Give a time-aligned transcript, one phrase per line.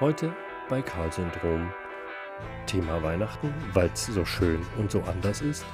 [0.00, 0.32] Heute
[0.68, 1.72] bei Karl-Syndrom.
[2.66, 5.64] Thema Weihnachten, weil es so schön und so anders ist.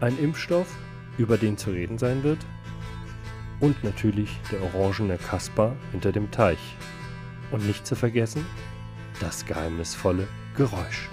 [0.00, 0.66] Ein Impfstoff,
[1.16, 2.40] über den zu reden sein wird.
[3.60, 6.58] Und natürlich der orangene Kasper hinter dem Teich.
[7.52, 8.44] Und nicht zu vergessen,
[9.20, 10.26] das geheimnisvolle
[10.56, 11.08] Geräusch.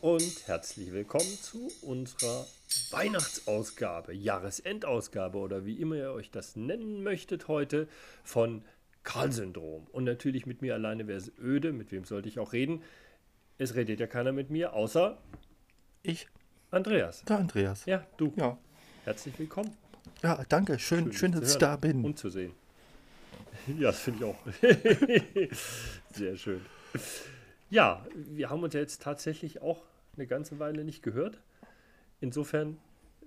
[0.00, 2.46] Und herzlich willkommen zu unserer
[2.90, 7.86] Weihnachtsausgabe, Jahresendausgabe oder wie immer ihr euch das nennen möchtet heute
[8.24, 8.62] von
[9.02, 9.86] Karl-Syndrom.
[9.92, 12.82] Und natürlich mit mir alleine wäre es öde, mit wem sollte ich auch reden?
[13.58, 15.18] Es redet ja keiner mit mir, außer
[16.02, 16.28] Ich,
[16.70, 17.22] Andreas.
[17.24, 17.84] der Andreas.
[17.84, 18.32] Ja, du.
[18.36, 18.56] Ja,
[19.04, 19.76] Herzlich willkommen.
[20.22, 20.78] ja danke.
[20.78, 22.04] Schön, schön, dich dass ich da bin.
[22.04, 22.52] Und zu sehen.
[23.78, 25.56] Ja, das finde ich auch.
[26.14, 26.64] Sehr schön.
[27.70, 29.82] Ja, wir haben uns ja jetzt tatsächlich auch
[30.16, 31.40] eine ganze Weile nicht gehört.
[32.20, 32.78] Insofern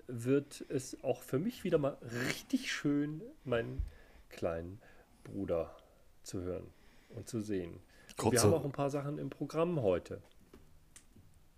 [0.06, 1.96] wird es auch für mich wieder mal
[2.28, 3.82] richtig schön, meinen
[4.28, 4.80] kleinen
[5.24, 5.74] Bruder
[6.22, 6.66] zu hören
[7.10, 7.72] und zu sehen.
[7.72, 10.20] Und wir Kurze- haben auch ein paar Sachen im Programm heute.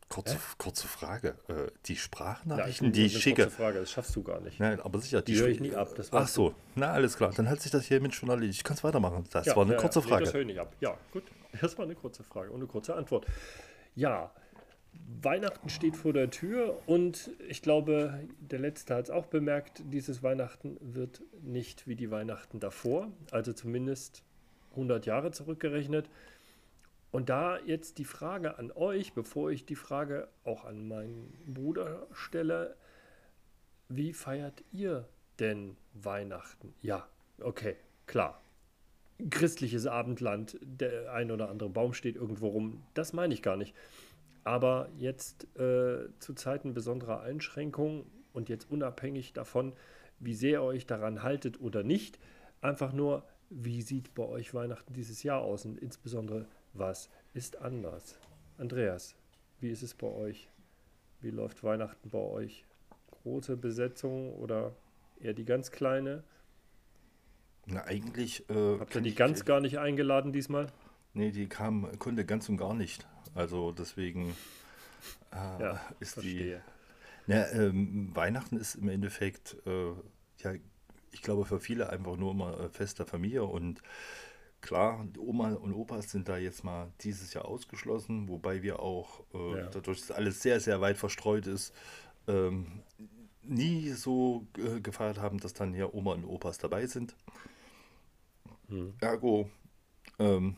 [0.09, 1.35] Kurze, kurze Frage.
[1.49, 3.43] Äh, die Ja, Sprachnachrichten, ich- die ich schicke.
[3.43, 4.61] kurze Frage, das schaffst du gar nicht.
[4.61, 7.17] Nein, aber sicher, die, Die höre schicke- ich nie ab, das Ach so, na alles
[7.17, 7.33] klar.
[7.37, 8.59] Dann hat sich das hiermit schon erledigt.
[8.59, 9.25] Ich kann es weitermachen.
[9.33, 10.05] Das Ja, war eine ja, kurze ja.
[10.05, 10.25] Nee, Frage.
[10.27, 10.73] das höre ich nicht ab.
[10.81, 11.25] Ja, gut.
[11.61, 13.27] Das war eine kurze Frage und eine kurze Antwort.
[13.95, 14.33] Ja,
[15.23, 20.23] Weihnachten steht vor der Tür und ich glaube, der Letzte hat es auch bemerkt, dieses
[20.23, 24.23] Weihnachten wird nicht wie die Weihnachten davor, also zumindest
[24.71, 26.09] 100 Jahre zurückgerechnet.
[27.11, 32.07] Und da jetzt die Frage an euch, bevor ich die Frage auch an meinen Bruder
[32.13, 32.77] stelle,
[33.89, 35.09] wie feiert ihr
[35.39, 36.75] denn Weihnachten?
[36.83, 37.07] Ja,
[37.39, 38.43] okay, klar
[39.31, 42.83] christliches Abendland, der ein oder andere Baum steht irgendwo rum.
[42.95, 43.75] Das meine ich gar nicht.
[44.45, 49.73] Aber jetzt äh, zu Zeiten besonderer Einschränkungen und jetzt unabhängig davon,
[50.21, 52.19] wie sehr ihr euch daran haltet oder nicht,
[52.61, 58.19] einfach nur, wie sieht bei euch Weihnachten dieses Jahr aus und insbesondere, was ist anders?
[58.59, 59.15] Andreas,
[59.61, 60.49] wie ist es bei euch?
[61.21, 62.65] Wie läuft Weihnachten bei euch?
[63.23, 64.75] Große Besetzung oder
[65.21, 66.23] eher die ganz kleine?
[67.67, 68.49] Na, eigentlich.
[68.49, 70.69] Äh, Habt ihr die ich- ganz gar nicht eingeladen diesmal?
[71.15, 73.07] Nee, die kam, konnte ganz und gar nicht.
[73.35, 74.31] Also deswegen
[75.33, 76.57] äh, Ja, ist verstehe.
[76.57, 76.73] die.
[77.27, 79.89] Na, ähm, Weihnachten ist im Endeffekt, äh,
[80.43, 80.55] ja,
[81.11, 83.83] ich glaube für viele einfach nur immer äh, Fest der Familie und
[84.61, 89.59] klar, Oma und Opas sind da jetzt mal dieses Jahr ausgeschlossen, wobei wir auch, äh,
[89.61, 89.67] Ja.
[89.73, 91.73] dadurch, dass alles sehr, sehr weit verstreut ist,
[92.29, 92.83] ähm,
[93.43, 97.17] nie so äh, gefeiert haben, dass dann hier Oma und Opas dabei sind.
[98.69, 98.95] Hm.
[99.01, 99.51] Ergo,
[100.19, 100.57] ähm,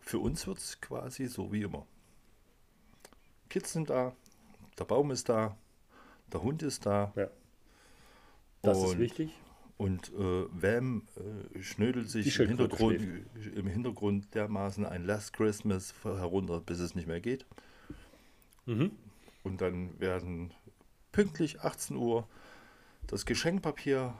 [0.00, 1.86] für uns wird es quasi so wie immer.
[3.48, 4.14] Kids sind da,
[4.78, 5.56] der Baum ist da,
[6.32, 7.28] der Hund ist da Ja.
[8.62, 9.32] Das ist Und wichtig.
[9.78, 13.00] und äh, Wham äh, schnödelt sich im Hintergrund,
[13.54, 17.46] im Hintergrund dermaßen ein Last Christmas herunter, bis es nicht mehr geht.
[18.66, 18.90] Mhm.
[19.42, 20.52] Und dann werden
[21.12, 22.28] pünktlich 18 Uhr
[23.06, 24.14] das Geschenkpapier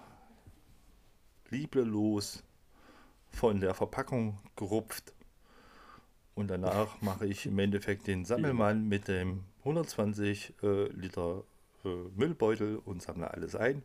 [1.51, 2.43] liebelos
[3.33, 5.13] von der Verpackung gerupft.
[6.35, 11.45] Und danach mache ich im Endeffekt den Sammelmann mit dem 120 äh, Liter
[11.85, 13.83] äh, Müllbeutel und sammle alles ein.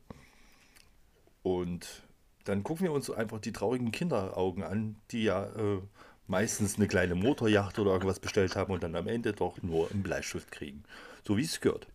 [1.43, 2.03] Und
[2.45, 5.79] dann gucken wir uns einfach die traurigen Kinderaugen an, die ja äh,
[6.27, 10.03] meistens eine kleine Motorjacht oder irgendwas bestellt haben und dann am Ende doch nur einen
[10.03, 10.83] Bleistift kriegen.
[11.23, 11.87] So wie es gehört.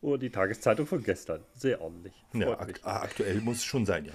[0.00, 1.42] Oh, die Tageszeitung von gestern.
[1.54, 2.12] Sehr ordentlich.
[2.34, 2.84] Ja, Freut mich.
[2.84, 4.12] akt aktuell muss es schon sein, ja.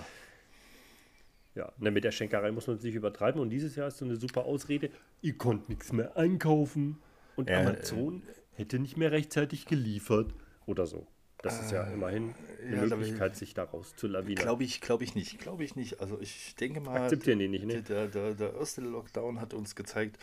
[1.56, 3.42] Ja, ne, mit der Schenkerei muss man sich übertreiben.
[3.42, 4.90] Und dieses Jahr ist so eine super Ausrede.
[5.22, 6.98] Ihr konnt nichts mehr einkaufen.
[7.36, 8.24] Und Äh, Amazon
[8.54, 10.34] hätte nicht mehr rechtzeitig geliefert.
[10.66, 11.08] Oder so.
[11.42, 14.44] Das ist ja immerhin eine ja, Möglichkeit, sich daraus zu lawinieren.
[14.44, 15.40] Glaube ich, glaube ich nicht.
[15.40, 16.02] Glaube ich nicht.
[16.02, 17.82] Also ich denke mal, Akzeptieren die nicht, ne?
[17.82, 20.18] der, der, der erste Lockdown hat uns gezeigt,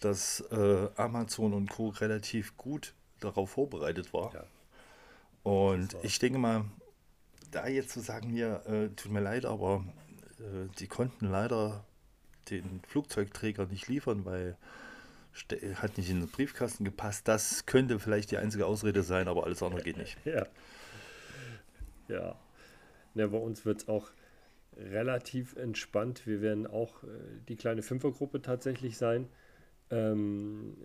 [0.00, 1.88] dass äh, Amazon und Co.
[1.88, 4.34] relativ gut darauf vorbereitet war.
[4.34, 4.44] Ja.
[5.42, 6.66] Und ich denke mal,
[7.50, 10.07] da jetzt zu sagen, mir, äh, tut mir leid, aber äh,
[10.78, 11.84] die konnten leider
[12.50, 14.56] den Flugzeugträger nicht liefern, weil
[15.76, 17.28] hat nicht in den Briefkasten gepasst.
[17.28, 20.16] Das könnte vielleicht die einzige Ausrede sein, aber alles andere geht nicht.
[20.24, 20.46] Ja.
[22.08, 22.36] Ja.
[23.14, 24.10] Ne, bei uns wird es auch
[24.76, 26.26] relativ entspannt.
[26.26, 27.06] Wir werden auch äh,
[27.48, 29.28] die kleine Fünfergruppe tatsächlich sein.
[29.90, 30.76] Ähm,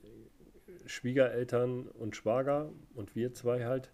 [0.85, 3.91] Schwiegereltern und Schwager und wir zwei halt.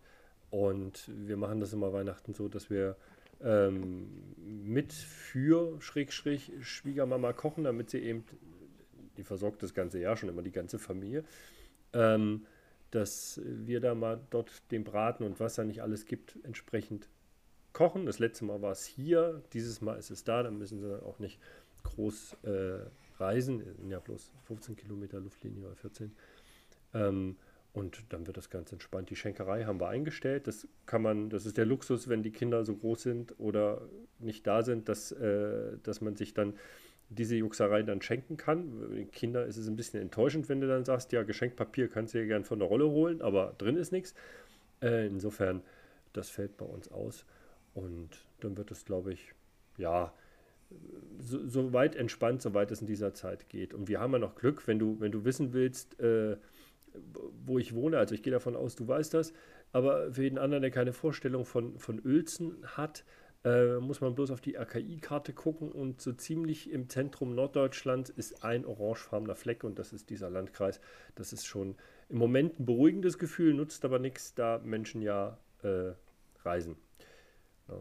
[0.49, 2.95] Und wir machen das immer Weihnachten so, dass wir
[3.41, 4.07] ähm,
[4.37, 8.23] mit für Schrägstrich Schwiegermama kochen, damit sie eben,
[9.17, 11.23] die versorgt das ganze Jahr schon immer die ganze Familie,
[11.93, 12.45] ähm,
[12.91, 17.07] dass wir da mal dort den Braten und was da nicht alles gibt, entsprechend
[17.73, 18.05] kochen.
[18.05, 21.19] Das letzte Mal war es hier, dieses Mal ist es da, dann müssen sie auch
[21.19, 21.39] nicht
[21.83, 22.79] groß äh,
[23.19, 26.11] reisen, ja bloß 15 Kilometer Luftlinie oder 14.
[26.93, 27.37] Ähm,
[27.73, 29.09] und dann wird das ganz entspannt.
[29.09, 30.47] Die Schenkerei haben wir eingestellt.
[30.47, 33.81] Das kann man, das ist der Luxus, wenn die Kinder so groß sind oder
[34.17, 36.55] nicht da sind, dass, äh, dass man sich dann
[37.09, 38.71] diese Juxerei dann schenken kann.
[38.71, 42.13] Für die Kinder ist es ein bisschen enttäuschend, wenn du dann sagst, ja, Geschenkpapier kannst
[42.13, 44.13] du dir gern von der Rolle holen, aber drin ist nichts.
[44.81, 45.61] Äh, insofern,
[46.13, 47.25] das fällt bei uns aus.
[47.73, 49.33] Und dann wird es, glaube ich,
[49.77, 50.13] ja,
[51.19, 53.73] so, so, weit entspannt, soweit es in dieser Zeit geht.
[53.73, 56.37] Und wir haben ja noch Glück, wenn du, wenn du wissen willst, äh,
[57.45, 59.33] wo ich wohne, also ich gehe davon aus, du weißt das,
[59.71, 63.03] aber für jeden anderen, der keine Vorstellung von, von Uelzen hat,
[63.45, 68.43] äh, muss man bloß auf die AKI-Karte gucken und so ziemlich im Zentrum Norddeutschlands ist
[68.43, 70.81] ein orangefarbener Fleck und das ist dieser Landkreis.
[71.15, 71.75] Das ist schon
[72.09, 75.91] im Moment ein beruhigendes Gefühl, nutzt aber nichts, da Menschen ja äh,
[76.43, 76.75] reisen.
[77.69, 77.75] Ja.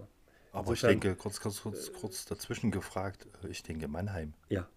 [0.52, 4.34] Aber Insofern, ich denke, kurz, kurz, kurz, kurz dazwischen gefragt, äh, ich denke Mannheim.
[4.48, 4.68] Ja.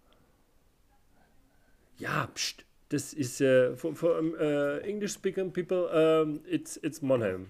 [1.98, 2.66] Ja, pst.
[2.91, 7.47] Das ist uh, for, for um, uh, English speaking people, um, it's, it's Monheim.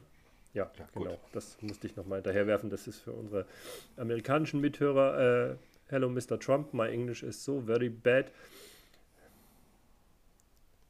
[0.53, 1.11] Ja, ja genau.
[1.11, 1.19] Gut.
[1.33, 2.69] Das musste ich nochmal hinterherwerfen.
[2.69, 3.45] Das ist für unsere
[3.97, 5.53] amerikanischen Mithörer.
[5.53, 5.57] Uh,
[5.91, 6.39] Hello, Mr.
[6.39, 6.73] Trump.
[6.73, 8.31] My English is so very bad.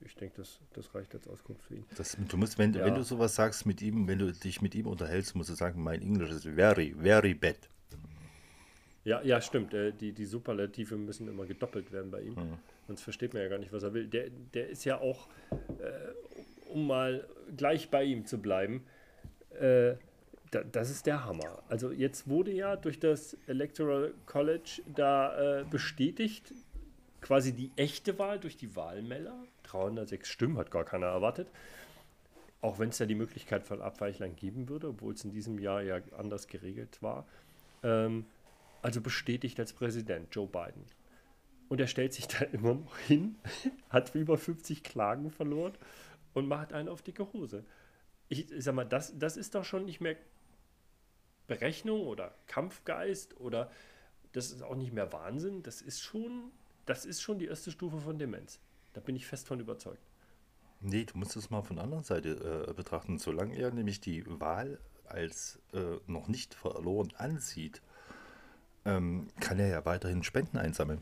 [0.01, 1.85] Ich denke, das, das reicht als Auskunft für ihn.
[1.95, 2.85] Das, du musst, wenn, ja.
[2.85, 5.81] wenn du sowas sagst mit ihm, wenn du dich mit ihm unterhältst, musst du sagen,
[5.81, 7.57] mein Englisch ist very, very bad.
[9.03, 9.73] Ja, ja, stimmt.
[9.73, 12.35] Die, die Superlative müssen immer gedoppelt werden bei ihm.
[12.35, 12.57] Mhm.
[12.87, 14.07] Sonst versteht man ja gar nicht, was er will.
[14.07, 17.25] Der, der ist ja auch, äh, um mal
[17.55, 18.83] gleich bei ihm zu bleiben,
[19.59, 19.95] äh,
[20.51, 21.63] da, das ist der Hammer.
[21.69, 26.53] Also jetzt wurde ja durch das Electoral College da äh, bestätigt,
[27.21, 29.35] quasi die echte Wahl durch die Wahlmelder.
[29.63, 31.47] 306 Stimmen hat gar keiner erwartet.
[32.61, 35.81] Auch wenn es da die Möglichkeit von Abweichlern geben würde, obwohl es in diesem Jahr
[35.81, 37.25] ja anders geregelt war.
[37.83, 38.25] Ähm,
[38.81, 40.85] also bestätigt als Präsident Joe Biden.
[41.69, 43.35] Und er stellt sich da immer noch hin,
[43.89, 45.73] hat über 50 Klagen verloren
[46.33, 47.65] und macht einen auf dicke Hose.
[48.29, 50.15] Ich, sag mal, das, das ist doch schon nicht mehr
[51.47, 53.69] Berechnung oder Kampfgeist oder
[54.31, 55.63] das ist auch nicht mehr Wahnsinn.
[55.63, 56.51] Das ist schon,
[56.85, 58.59] das ist schon die erste Stufe von Demenz.
[58.93, 60.01] Da bin ich fest von überzeugt.
[60.79, 63.19] Nee, du musst es mal von der anderen Seite äh, betrachten.
[63.19, 67.81] Solange er nämlich die Wahl als äh, noch nicht verloren ansieht,
[68.85, 71.01] ähm, kann er ja weiterhin Spenden einsammeln.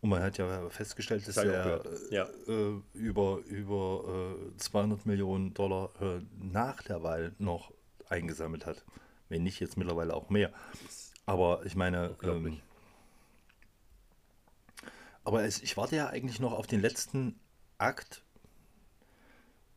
[0.00, 2.26] Und man hat ja festgestellt, dass er ja.
[2.48, 7.72] äh, über, über äh, 200 Millionen Dollar äh, nach der Wahl noch
[8.08, 8.84] eingesammelt hat.
[9.28, 10.52] Wenn nicht, jetzt mittlerweile auch mehr.
[11.26, 12.60] Aber ich meine, ähm,
[15.22, 17.38] aber es, ich warte ja eigentlich noch auf den letzten
[17.78, 18.24] Akt.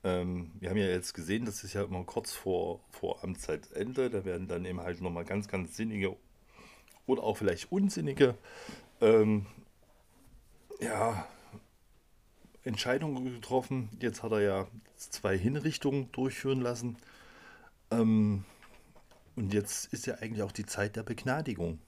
[0.03, 4.09] Ähm, wir haben ja jetzt gesehen, das ist ja immer kurz vor, vor Amtszeitende.
[4.09, 6.15] Da werden dann eben halt nochmal ganz, ganz sinnige
[7.05, 8.35] oder auch vielleicht unsinnige
[9.01, 9.45] ähm,
[10.79, 11.27] ja,
[12.63, 13.89] Entscheidungen getroffen.
[13.99, 16.97] Jetzt hat er ja zwei Hinrichtungen durchführen lassen.
[17.91, 18.45] Ähm,
[19.35, 21.79] und jetzt ist ja eigentlich auch die Zeit der Begnadigung.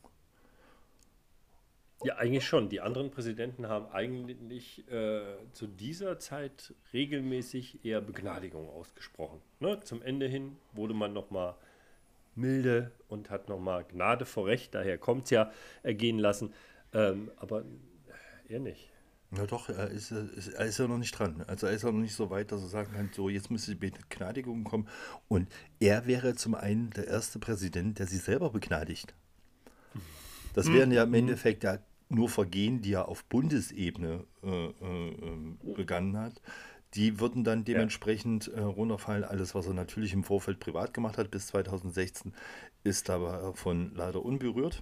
[2.04, 2.70] Ja, eigentlich schon.
[2.70, 9.42] Die anderen Präsidenten haben eigentlich äh, zu dieser Zeit regelmäßig eher Begnadigung ausgesprochen.
[9.60, 9.80] Ne?
[9.82, 11.56] Zum Ende hin wurde man nochmal
[12.36, 15.52] milde und hat nochmal Gnade vor Recht, daher kommt es ja,
[15.84, 16.54] ergehen lassen.
[16.94, 17.64] Ähm, aber
[18.48, 18.92] er nicht.
[19.32, 21.44] Na doch, er ist, er ist ja noch nicht dran.
[21.48, 23.76] Also er ist ja noch nicht so weit, dass er sagen kann, so jetzt müsste
[23.76, 24.88] die Begnadigung kommen.
[25.28, 25.50] Und
[25.80, 29.14] er wäre zum einen der erste Präsident, der sich selber begnadigt.
[30.54, 31.16] Das wären ja im mhm.
[31.16, 36.42] Endeffekt ja nur Vergehen, die er auf Bundesebene äh, äh, begangen hat.
[36.96, 39.24] Die würden dann dementsprechend äh, runterfallen.
[39.24, 42.34] Alles, was er natürlich im Vorfeld privat gemacht hat bis 2016,
[42.84, 44.82] ist aber davon leider unberührt.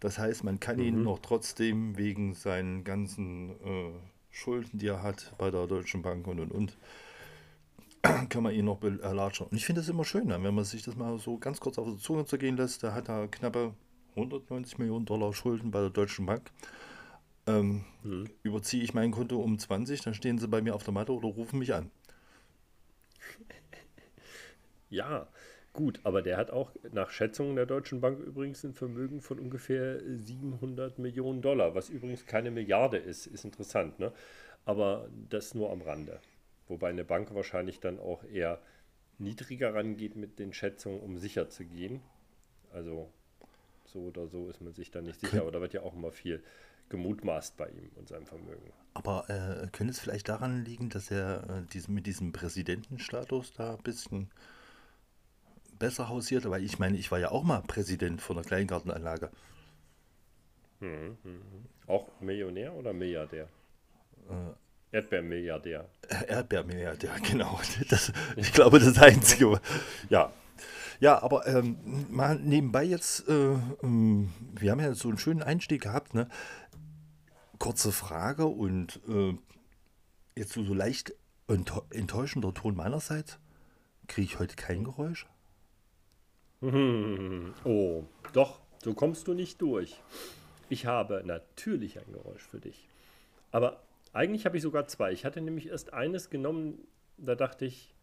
[0.00, 0.82] Das heißt, man kann mhm.
[0.82, 3.92] ihn noch trotzdem wegen seinen ganzen äh,
[4.30, 6.76] Schulden, die er hat bei der Deutschen Bank und und und,
[8.28, 9.46] kann man ihn noch erlatschen.
[9.46, 11.86] Und ich finde das immer schön, wenn man sich das mal so ganz kurz auf
[11.88, 12.82] die Zunge zergehen lässt.
[12.82, 13.74] Da hat er knappe
[14.16, 16.50] 190 Millionen Dollar Schulden bei der Deutschen Bank.
[17.46, 18.28] Ähm, mhm.
[18.42, 21.28] Überziehe ich mein Konto um 20, dann stehen sie bei mir auf der Matte oder
[21.28, 21.90] rufen mich an.
[24.90, 25.26] Ja,
[25.74, 30.00] Gut, aber der hat auch nach Schätzungen der Deutschen Bank übrigens ein Vermögen von ungefähr
[30.06, 34.12] 700 Millionen Dollar, was übrigens keine Milliarde ist, ist interessant, ne?
[34.64, 36.20] aber das nur am Rande.
[36.68, 38.60] Wobei eine Bank wahrscheinlich dann auch eher
[39.18, 42.00] niedriger rangeht mit den Schätzungen, um sicher zu gehen.
[42.72, 43.10] Also
[43.84, 46.12] so oder so ist man sich da nicht sicher, aber da wird ja auch immer
[46.12, 46.40] viel
[46.88, 48.72] gemutmaßt bei ihm und seinem Vermögen.
[48.94, 53.74] Aber äh, könnte es vielleicht daran liegen, dass er äh, diesen, mit diesem Präsidentenstatus da
[53.74, 54.30] ein bisschen
[55.78, 56.48] besser hausiert?
[56.48, 59.30] Weil ich meine, ich war ja auch mal Präsident von einer Kleingartenanlage.
[60.80, 61.42] Mhm, mhm.
[61.86, 63.48] Auch Millionär oder Milliardär?
[64.94, 65.88] Erdbeermilliardär.
[66.08, 67.60] Äh, Erdbeermilliardär, genau.
[67.90, 69.60] Das, ich glaube, das Einzige.
[70.08, 70.32] Ja.
[71.00, 71.76] Ja, aber ähm,
[72.08, 76.28] mal nebenbei jetzt, äh, ähm, wir haben ja so einen schönen Einstieg gehabt, ne?
[77.58, 79.34] Kurze Frage und äh,
[80.36, 81.14] jetzt so, so leicht
[81.48, 83.38] enttäu- enttäuschender Ton meinerseits.
[84.06, 85.26] Kriege ich heute kein Geräusch?
[87.64, 90.00] Oh, doch, so kommst du nicht durch.
[90.70, 92.88] Ich habe natürlich ein Geräusch für dich.
[93.52, 93.82] Aber
[94.14, 95.12] eigentlich habe ich sogar zwei.
[95.12, 96.78] Ich hatte nämlich erst eines genommen,
[97.18, 97.94] da dachte ich,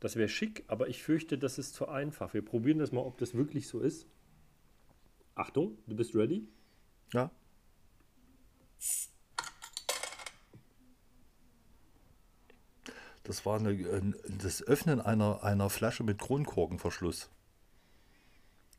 [0.00, 2.34] das wäre schick, aber ich fürchte, das ist zu einfach.
[2.34, 4.06] Wir probieren das mal, ob das wirklich so ist.
[5.36, 6.48] Achtung, du bist ready?
[7.12, 7.30] Ja.
[13.24, 17.30] Das war eine, ein- das Öffnen einer, einer Flasche mit Kronkorkenverschluss.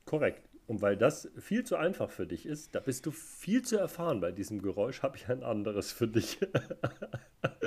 [0.06, 0.50] Korrekt.
[0.68, 4.22] Und weil das viel zu einfach für dich ist, da bist du viel zu erfahren
[4.22, 6.40] bei diesem Geräusch, habe ich ein anderes für dich.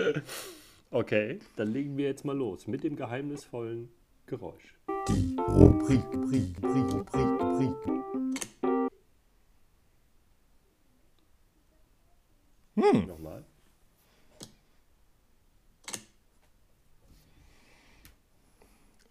[0.90, 3.90] okay, dann legen wir jetzt mal los mit dem geheimnisvollen
[4.26, 4.74] Geräusch.
[5.08, 7.76] Die Rubrik, Rubrik, Rubrik, Rubrik.
[12.74, 13.15] Nochmal.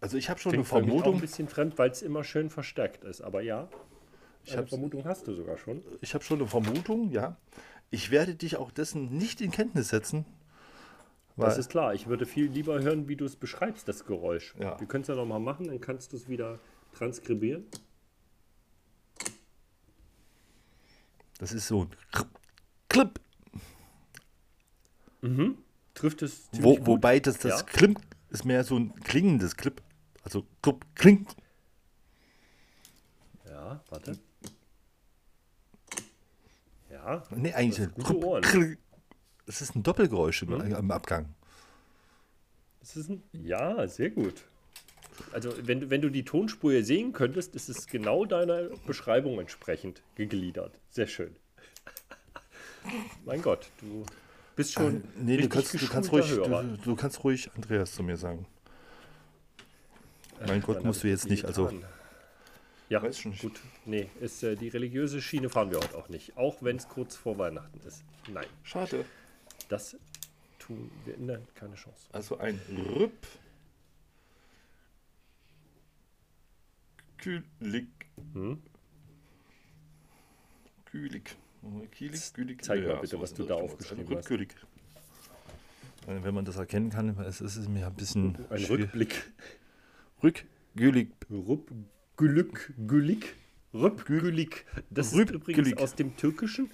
[0.06, 1.20] Also ich habe schon Klingt eine mich auch ein Vermutung.
[1.20, 3.22] bisschen fremd, weil es immer schön verstärkt ist.
[3.22, 3.68] Aber ja,
[4.44, 5.82] Ich eine habe Vermutung hast du sogar schon.
[6.00, 7.38] ich hab schon eine Vermutung, ja.
[7.90, 10.24] Ich werde dich auch dessen nicht in Kenntnis setzen.
[11.38, 11.96] Das ist klar.
[11.96, 14.54] Ich würde viel lieber hören, wie du es beschreibst, das Geräusch.
[14.60, 14.80] Ja.
[14.80, 16.60] Wir können es ja nochmal machen, dann kannst du es wieder
[16.94, 17.66] transkribieren.
[21.40, 21.90] das ist so ein
[22.90, 23.20] Klipp.
[25.96, 27.66] Trifft es Wo, wobei das, das Ja.
[27.66, 29.82] Klipp ist mehr so ein klingendes Klipp.
[30.26, 30.46] Also
[30.96, 31.36] klingt.
[33.48, 34.18] Ja, warte.
[36.92, 38.42] Ja, Nee, eigentlich Das sind gute Ohren.
[38.44, 38.80] Klipp.
[39.48, 40.76] Es ist ein Doppelgeräusch im, Mhm.
[40.76, 41.34] im Abgang.
[42.80, 44.44] das ist ein, ja, sehr gut.
[45.32, 49.40] Also, wenn, du- wenn du die Tonspur hier sehen könntest, ist es genau deiner Beschreibung
[49.40, 50.78] entsprechend gegliedert.
[50.90, 51.36] Sehr schön.
[53.26, 54.06] mein Gott, du
[54.56, 54.98] bist schon.
[54.98, 58.46] Äh, nee, du kannst, du, kannst ruhig, du, du kannst ruhig Andreas zu mir sagen.
[60.46, 61.46] Mein Gott, musst du jetzt nicht.
[61.46, 61.72] Also?
[62.90, 63.42] Ja, Weiß schon nicht.
[63.42, 63.60] gut.
[63.86, 66.38] Nee, ist, äh, die religiöse Schiene fahren wir heute auch nicht.
[66.38, 68.04] Auch wenn es kurz vor Weihnachten ist.
[68.32, 69.06] Nein, schade.
[69.70, 69.98] das
[70.60, 71.16] tun wir.
[71.18, 72.08] Nein, keine Chance.
[72.12, 72.60] Also ein
[72.96, 73.26] Rüpp.
[77.18, 77.88] Kühlig.
[78.34, 78.62] Hm?
[80.86, 81.36] Kühlig.
[81.92, 82.64] Kielig, kühlig.
[82.64, 84.30] Zeig mal Ja, bitte, so was du da aufgeschrieben hast.
[84.30, 84.50] Rüppkühlig.
[86.06, 88.64] Wenn man das erkennen kann, es ist es mir ein bisschen Ein.
[88.66, 89.34] Rückblick.
[90.24, 91.10] Rückgülig.
[91.30, 93.36] Rübgülük, Gülik,
[93.74, 94.66] Rübgülik.
[94.90, 95.42] Das ist Rübgülik.
[95.58, 96.70] übrigens aus dem Türkischen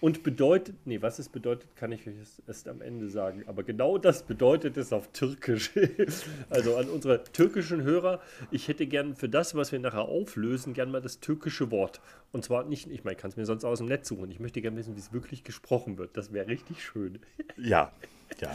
[0.00, 2.14] und bedeutet, nee, was es bedeutet, kann ich euch
[2.46, 3.44] erst- am Ende sagen.
[3.46, 5.70] Aber genau das bedeutet es auf Türkisch.
[6.50, 8.20] also an unsere türkischen Hörer,
[8.50, 12.00] ich hätte gern für das, was wir nachher auflösen, gern mal das türkische Wort.
[12.32, 14.30] Und zwar nicht, ich meine, ich kann es mir sonst aus dem Netz suchen.
[14.30, 16.16] Ich möchte gerne wissen, wie es wirklich gesprochen wird.
[16.16, 17.20] Das wäre richtig schön.
[17.56, 17.92] Ja.
[18.40, 18.50] Ja.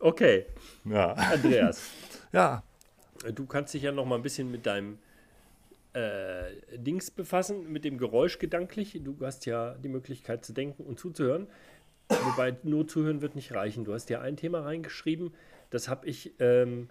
[0.00, 0.44] Okay,
[0.84, 1.12] Ja.
[1.14, 1.80] Andreas.
[2.36, 2.62] Ja.
[3.34, 4.98] Du kannst dich ja noch mal ein bisschen mit deinem
[5.94, 9.00] äh, Dings befassen, mit dem Geräusch gedanklich.
[9.02, 11.46] Du hast ja die Möglichkeit zu denken und zuzuhören.
[12.10, 13.86] Wobei nur zuhören wird nicht reichen.
[13.86, 15.32] Du hast ja ein Thema reingeschrieben.
[15.70, 16.90] Das habe ich ähm,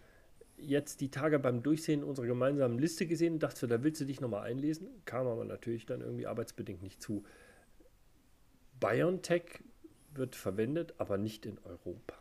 [0.57, 4.19] jetzt die Tage beim Durchsehen unserer gemeinsamen Liste gesehen und dachte, da willst du dich
[4.21, 4.87] noch mal einlesen.
[5.05, 7.23] Kam aber natürlich dann irgendwie arbeitsbedingt nicht zu.
[8.79, 9.63] BioNTech
[10.11, 12.15] wird verwendet, aber nicht in Europa.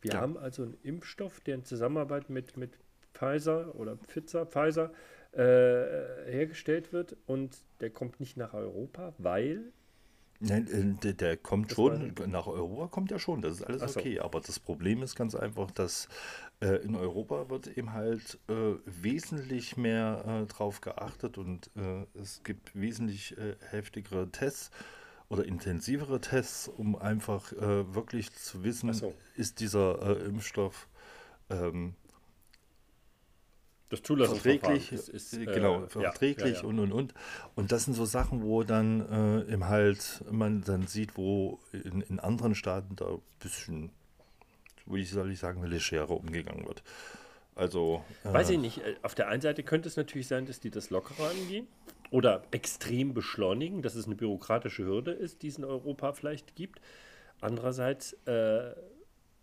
[0.00, 0.20] Wir Ja.
[0.20, 2.78] haben also einen Impfstoff, der in Zusammenarbeit mit, mit
[3.14, 4.92] Pfizer oder Pfizer, Pfizer
[5.32, 9.72] äh, hergestellt wird und der kommt nicht nach Europa, weil
[10.40, 13.82] Nein, äh, der, der kommt Das schon, nach Europa kommt er schon, das ist alles
[13.88, 14.00] so.
[14.00, 14.20] okay.
[14.20, 16.08] Aber das Problem ist ganz einfach, dass
[16.60, 22.42] äh, in Europa wird eben halt äh, wesentlich mehr äh, drauf geachtet und äh, es
[22.44, 24.70] gibt wesentlich äh, heftigere Tests
[25.28, 29.14] oder intensivere Tests, um einfach äh, wirklich zu wissen, so.
[29.36, 30.88] ist dieser äh, Impfstoff
[31.50, 31.94] ähm,
[33.90, 36.68] das verträglich, ist, ist, äh, äh, genau, ja, verträglich ja, ja.
[36.68, 37.14] und und und.
[37.54, 42.02] Und das sind so Sachen, wo dann äh, im halt man dann sieht, wo in,
[42.02, 43.90] in anderen Staaten da ein bisschen,
[44.84, 46.82] würde ich soll ich sagen, legerer umgegangen wird.
[47.54, 48.04] Also.
[48.24, 48.78] Weiß ich nicht.
[48.78, 51.66] Äh, auf der einen Seite könnte es natürlich sein, dass die das lockerer angehen
[52.10, 56.80] oder extrem beschleunigen, dass es eine bürokratische Hürde ist, die es in Europa vielleicht gibt.
[57.40, 58.74] Andererseits äh,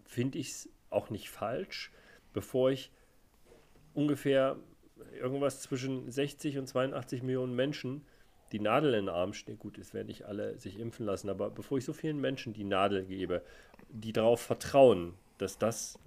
[0.05, 1.91] finde ich es auch nicht falsch,
[2.33, 2.91] bevor ich
[3.93, 4.57] ungefähr
[5.19, 8.05] irgendwas zwischen 60 und 82 Millionen Menschen
[8.51, 9.59] die Nadel in den Arm stecken.
[9.59, 12.63] Gut, es werden nicht alle sich impfen lassen, aber bevor ich so vielen Menschen die
[12.63, 13.41] Nadel gebe,
[13.89, 15.99] die darauf vertrauen, dass das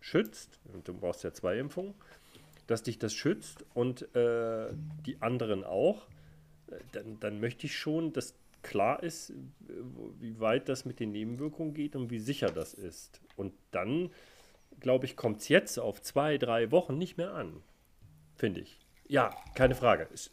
[0.00, 1.94] schützt, und du brauchst ja zwei Impfungen,
[2.66, 4.68] dass dich das schützt und äh,
[5.06, 6.06] die anderen auch,
[6.68, 9.32] äh, dann, dann möchte ich schon, dass klar ist,
[10.18, 13.20] wie weit das mit den Nebenwirkungen geht und wie sicher das ist.
[13.36, 14.10] Und dann,
[14.80, 17.62] glaube ich, kommt es jetzt auf zwei, drei Wochen nicht mehr an,
[18.36, 18.80] finde ich.
[19.06, 20.08] Ja, keine Frage.
[20.12, 20.30] Es,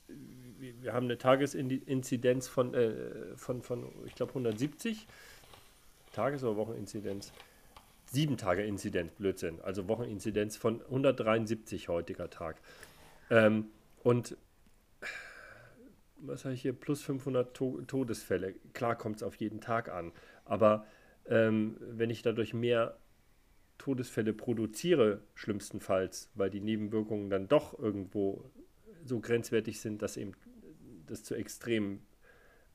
[0.58, 5.08] wir haben eine Tagesinzidenz von, äh, von, von ich glaube, 170.
[6.14, 7.32] Tages- oder Wocheninzidenz.
[8.12, 9.62] Sieben Tage Inzidenz, Blödsinn.
[9.62, 12.60] Also Wocheninzidenz von 173 heutiger Tag.
[13.30, 13.68] Ähm,
[14.04, 14.36] und
[16.18, 16.74] was habe ich hier?
[16.74, 18.56] Plus 500 to Todesfälle.
[18.74, 20.12] Klar kommt es auf jeden Tag an.
[20.44, 20.86] Aber
[21.26, 22.98] ähm, wenn ich dadurch mehr
[23.78, 28.44] Todesfälle produziere, schlimmstenfalls, weil die Nebenwirkungen dann doch irgendwo
[29.06, 30.34] so grenzwertig sind, dass eben
[31.08, 32.06] das zu extremen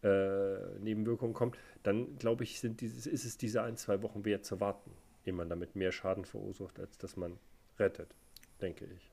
[0.03, 4.47] äh, Nebenwirkungen kommt, dann glaube ich, sind dieses, ist es diese ein, zwei Wochen wert
[4.47, 4.93] zu warten,
[5.27, 7.39] ehe man damit mehr Schaden verursacht, als dass man
[7.79, 8.15] rettet,
[8.61, 9.11] denke ich.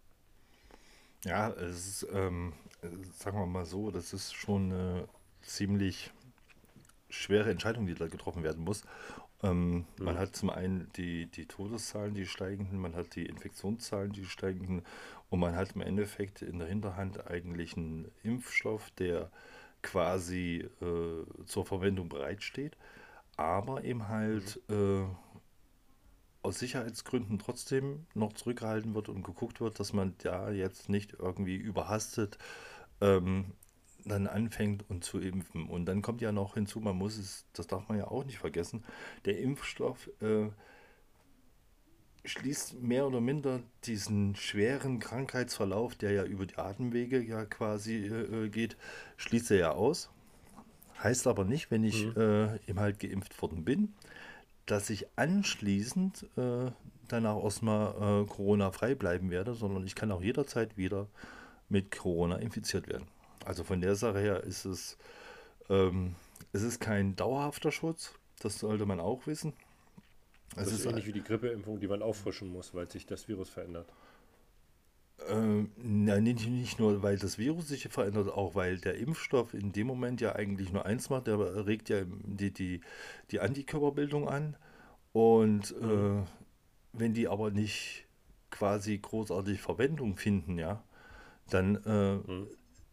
[1.25, 2.53] Ja, es ist, ähm,
[3.15, 5.08] sagen wir mal so, das ist schon eine
[5.41, 6.12] ziemlich
[7.10, 8.84] schwere Entscheidung, die da getroffen werden muss.
[9.41, 9.86] Ähm, mhm.
[10.00, 14.84] Man hat zum einen die, die Todeszahlen, die steigenden, man hat die Infektionszahlen, die steigenden
[15.29, 19.29] und man hat im Endeffekt in der Hinterhand eigentlich einen Impfstoff, der
[19.82, 22.77] quasi äh, zur Verwendung bereitsteht,
[23.36, 24.75] aber eben halt mhm.
[24.75, 25.15] äh,
[26.44, 31.56] aus Sicherheitsgründen trotzdem noch zurückgehalten wird und geguckt wird, dass man da jetzt nicht irgendwie
[31.56, 32.38] überhastet
[33.01, 33.53] ähm,
[34.06, 35.68] dann anfängt und zu impfen.
[35.68, 38.40] Und dann kommt ja noch hinzu, man muss es, das darf man ja auch nicht
[38.40, 38.84] vergessen,
[39.25, 40.50] der Impfstoff äh,
[42.25, 48.50] schließt mehr oder minder diesen schweren Krankheitsverlauf, der ja über die Atemwege ja quasi äh,
[48.50, 48.77] geht,
[49.18, 50.10] schließt er ja aus.
[51.01, 52.22] Heißt aber nicht, wenn ich mhm.
[52.22, 53.94] äh, eben halt geimpft worden bin,
[54.66, 56.72] dass ich anschließend äh,
[57.08, 61.08] danach erstmal äh, Corona-frei bleiben werde, sondern ich kann auch jederzeit wieder
[61.70, 63.08] mit Corona infiziert werden.
[63.46, 64.98] Also von der Sache her ist es,
[65.70, 66.16] ähm,
[66.54, 69.54] es ist kein dauerhafter Schutz, das sollte man auch wissen.
[70.56, 73.50] Das es ist ähnlich wie die Grippeimpfung, die man auffrischen muss, weil sich das Virus
[73.50, 73.88] verändert.
[75.29, 79.72] Ähm, nein, nicht, nicht nur, weil das Virus sich verändert, auch weil der Impfstoff in
[79.72, 82.81] dem Moment ja eigentlich nur eins macht, der regt ja die, die,
[83.31, 84.55] die Antikörperbildung an.
[85.14, 86.22] Und äh,
[86.94, 88.05] wenn die aber nicht
[88.50, 90.83] quasi großartig Verwendung finden, ja,
[91.50, 92.48] dann äh, mhm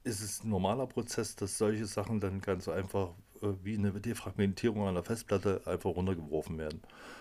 [0.04, 4.94] ist es ein normaler Prozess, dass solche Sachen dann ganz einfach wie eine Defragmentierung an
[4.94, 6.80] der Festplatte einfach runtergeworfen werden.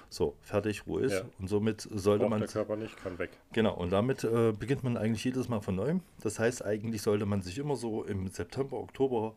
[0.10, 1.13] So, fertig, Ruhe ist.
[1.13, 1.25] Ja.
[1.39, 2.39] Und somit sollte Braucht man.
[2.39, 3.32] Der Körper nicht, kann weg.
[3.53, 6.01] Genau, und damit äh, beginnt man eigentlich jedes Mal von neuem.
[6.21, 9.36] Das heißt, eigentlich sollte man sich immer so im September, Oktober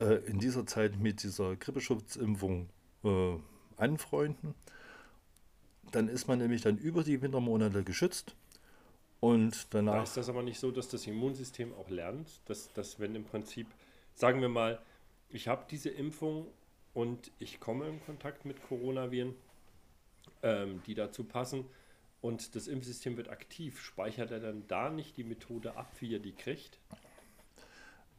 [0.00, 2.68] äh, in dieser Zeit mit dieser Grippeschutzimpfung
[3.04, 3.36] äh,
[3.76, 4.54] anfreunden.
[5.92, 8.34] Dann ist man nämlich dann über die Wintermonate geschützt
[9.20, 9.94] und danach.
[9.94, 13.24] Da ist das aber nicht so, dass das Immunsystem auch lernt, dass, dass wenn im
[13.24, 13.66] Prinzip,
[14.14, 14.80] sagen wir mal,
[15.30, 16.46] ich habe diese Impfung
[16.94, 19.34] und ich komme in Kontakt mit Coronaviren,
[20.42, 21.64] ähm, die dazu passen
[22.20, 26.18] und das Impfsystem wird aktiv, speichert er dann da nicht die Methode ab, wie er
[26.18, 26.78] die kriegt?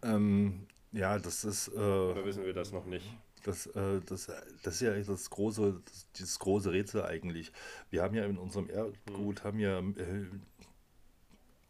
[0.04, 1.68] Ähm, ja, das ist.
[1.68, 3.06] Äh, Oder wissen wir das noch nicht?
[3.44, 4.32] Das, äh, das,
[4.64, 7.52] das ist ja das große, das, dieses große Rätsel eigentlich.
[7.90, 9.44] Wir haben ja in unserem Erdgut hm.
[9.44, 10.26] haben ja äh,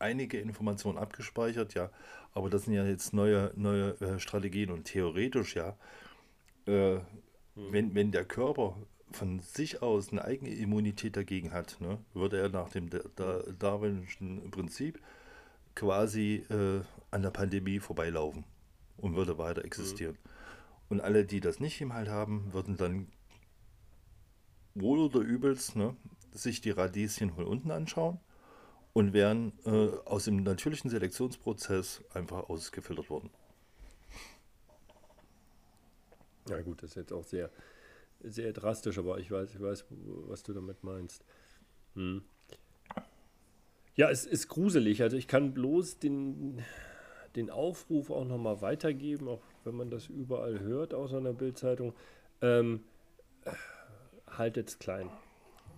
[0.01, 1.89] einige Informationen abgespeichert, ja,
[2.33, 5.75] aber das sind ja jetzt neue, neue äh, Strategien und theoretisch, ja,
[6.67, 7.01] äh, mhm.
[7.55, 8.75] wenn, wenn der Körper
[9.11, 12.89] von sich aus eine eigene Immunität dagegen hat, ne, würde er nach dem
[13.59, 14.99] Darwinschen Prinzip
[15.75, 18.45] quasi äh, an der Pandemie vorbeilaufen
[18.97, 20.13] und würde weiter existieren.
[20.13, 20.29] Mhm.
[20.89, 23.07] Und alle, die das nicht im Halt haben, würden dann
[24.75, 25.95] wohl oder übelst ne,
[26.31, 28.19] sich die Radieschen von unten anschauen
[28.93, 33.29] und wären äh, aus dem natürlichen Selektionsprozess einfach ausgefiltert worden.
[36.49, 37.49] Ja gut, das ist jetzt auch sehr,
[38.21, 41.23] sehr drastisch, aber ich weiß, ich weiß, was du damit meinst.
[41.95, 42.23] Hm.
[43.95, 45.01] Ja, es ist gruselig.
[45.01, 46.63] Also ich kann bloß den,
[47.35, 51.93] den Aufruf auch nochmal weitergeben, auch wenn man das überall hört, außer in der Bildzeitung.
[52.41, 52.83] Ähm,
[54.27, 55.09] haltet es klein.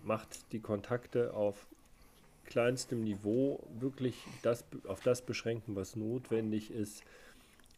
[0.04, 1.67] Macht die Kontakte auf
[2.45, 7.03] kleinstem Niveau wirklich das, auf das beschränken, was notwendig ist.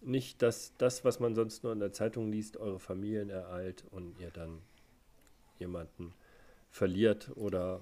[0.02, 4.20] Nicht das, das, was man sonst nur in der Zeitung liest, eure Familien ereilt und
[4.20, 4.60] ihr dann
[5.60, 6.14] jemanden
[6.70, 7.82] verliert oder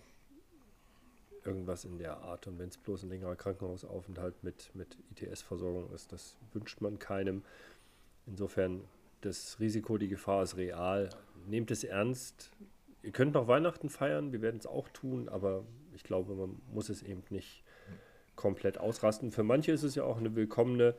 [1.46, 2.48] irgendwas in der Art.
[2.48, 7.44] Und wenn es bloß ein längerer Krankenhausaufenthalt mit, mit ITS-Versorgung ist, das wünscht man keinem.
[8.26, 8.82] Insofern,
[9.22, 11.10] das Risiko, die Gefahr ist real.
[11.48, 12.52] Nehmt es ernst.
[13.02, 16.90] Ihr könnt noch Weihnachten feiern, wir werden es auch tun, aber ich glaube, man muss
[16.90, 17.64] es eben nicht
[18.36, 19.32] komplett ausrasten.
[19.32, 20.96] Für manche ist es ja auch eine willkommene,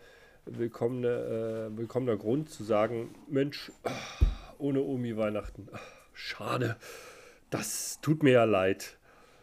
[0.47, 3.73] willkommene, äh, willkommener Grund zu sagen, Mensch,
[4.59, 5.69] ohne Omi Weihnachten,
[6.13, 6.77] schade,
[7.51, 8.99] das tut mir ja leid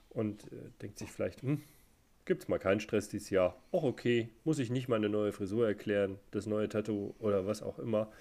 [0.10, 1.62] und äh, denkt sich vielleicht, hm,
[2.26, 3.58] gibt es mal keinen Stress dieses Jahr.
[3.72, 7.80] Auch okay, muss ich nicht meine neue Frisur erklären, das neue Tattoo oder was auch
[7.80, 8.12] immer,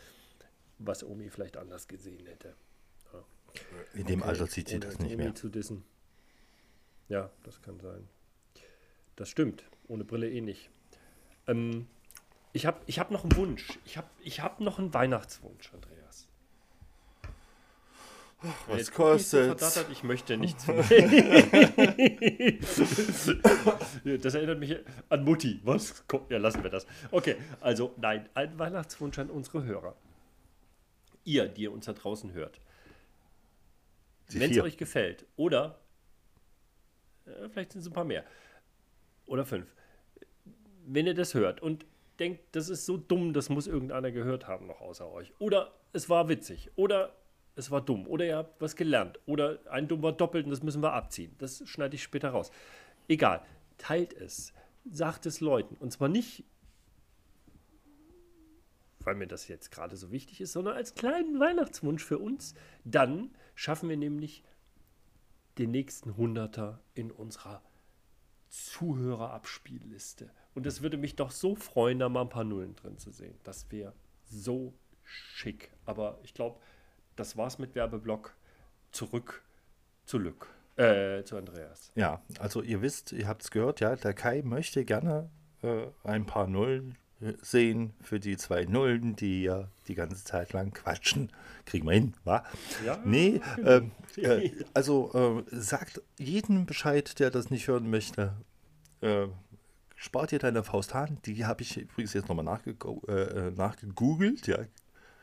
[0.79, 2.55] was Omi vielleicht anders gesehen hätte.
[3.13, 3.25] Ja.
[3.95, 5.35] In dem okay, Alter sieht sie das nicht Omi mehr.
[5.35, 5.85] Zu dissen.
[7.11, 8.09] Ja, das kann sein.
[9.17, 9.65] Das stimmt.
[9.89, 10.71] Ohne Brille eh nicht.
[11.47, 11.87] Ähm,
[12.55, 13.79] ich habe ich hab noch einen Wunsch.
[13.85, 16.01] Ich habe ich hab noch einen Weihnachtswunsch, Andrea.
[18.69, 20.65] Was Jetzt kostet Ich möchte nichts.
[24.23, 24.77] das erinnert mich
[25.11, 25.61] an Mutti.
[25.63, 26.05] Was?
[26.31, 26.87] Ja, lassen wir das.
[27.11, 29.95] Okay, also nein, ein Weihnachtswunsch an unsere Hörer.
[31.25, 32.61] Ihr, die ihr uns da draußen hört.
[34.29, 35.79] Wenn es euch gefällt, oder
[37.51, 38.25] vielleicht sind es ein paar mehr.
[39.27, 39.75] Oder fünf.
[40.87, 41.87] Wenn ihr das hört und
[42.19, 45.33] denkt, das ist so dumm, das muss irgendeiner gehört haben noch außer euch.
[45.39, 46.71] Oder es war witzig.
[46.77, 47.15] Oder
[47.57, 48.07] es war dumm.
[48.07, 49.19] Oder ihr habt was gelernt.
[49.27, 51.35] Oder ein dumm war doppelt und das müssen wir abziehen.
[51.39, 52.51] Das schneide ich später raus.
[53.09, 53.43] Egal.
[53.79, 54.53] Teilt es.
[54.91, 55.77] Sagt es Leuten.
[55.77, 56.45] Und zwar nicht,
[59.01, 62.55] weil mir das jetzt gerade so wichtig ist, sondern als kleinen Weihnachtswunsch für uns.
[62.85, 64.43] Dann schaffen wir nämlich
[65.61, 67.63] den nächsten Hunderter in unserer
[68.49, 70.31] Zuhörerabspielliste.
[70.55, 73.39] Und es würde mich doch so freuen, da mal ein paar Nullen drin zu sehen.
[73.45, 73.93] Das wäre
[74.25, 74.73] so
[75.05, 75.71] schick.
[75.85, 76.59] Aber ich glaube,
[77.15, 78.35] das war's mit Werbeblock.
[78.91, 79.43] Zurück
[80.05, 80.49] zu Lück.
[80.77, 81.93] Äh, zu Andreas.
[81.95, 85.31] Ja, also ihr wisst, ihr habt es gehört, ja, der Kai möchte gerne
[85.63, 86.97] äh, ein paar Nullen
[87.43, 91.31] sehen für die zwei Nullen, die ja die ganze Zeit lang quatschen.
[91.67, 92.45] Kriegen wir hin, wa?
[92.85, 92.99] Ja.
[93.05, 98.35] Nee, ähm, äh, also äh, sagt jedem Bescheid, der das nicht hören möchte.
[99.01, 99.27] Äh,
[99.97, 101.19] spart dir deine Faust an.
[101.27, 104.47] Die habe ich übrigens jetzt nochmal äh, nachgegoogelt.
[104.47, 104.59] Ja,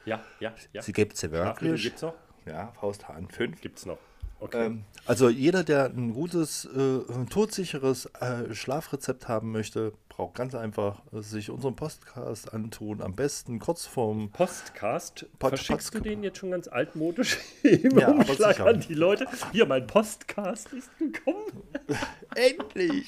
[0.06, 0.82] ja, ja, ja.
[0.82, 1.84] Sie gibt es ja wirklich.
[1.84, 2.14] Gibt es noch?
[2.46, 3.60] Ja, Faust Hahn 5.
[3.60, 3.98] Gibt es noch.
[4.40, 4.66] Okay.
[4.68, 11.02] Ähm, also jeder, der ein gutes, äh, todsicheres äh, Schlafrezept haben möchte, braucht ganz einfach
[11.12, 13.02] sich unseren Podcast antun.
[13.02, 15.26] Am besten kurz vorm Postcast.
[15.40, 19.28] Pod Verschickst Pod du den jetzt schon ganz altmodisch im ja, Umschlag an die Leute?
[19.52, 21.64] Hier, mein Postcast ist gekommen.
[22.36, 23.08] Endlich!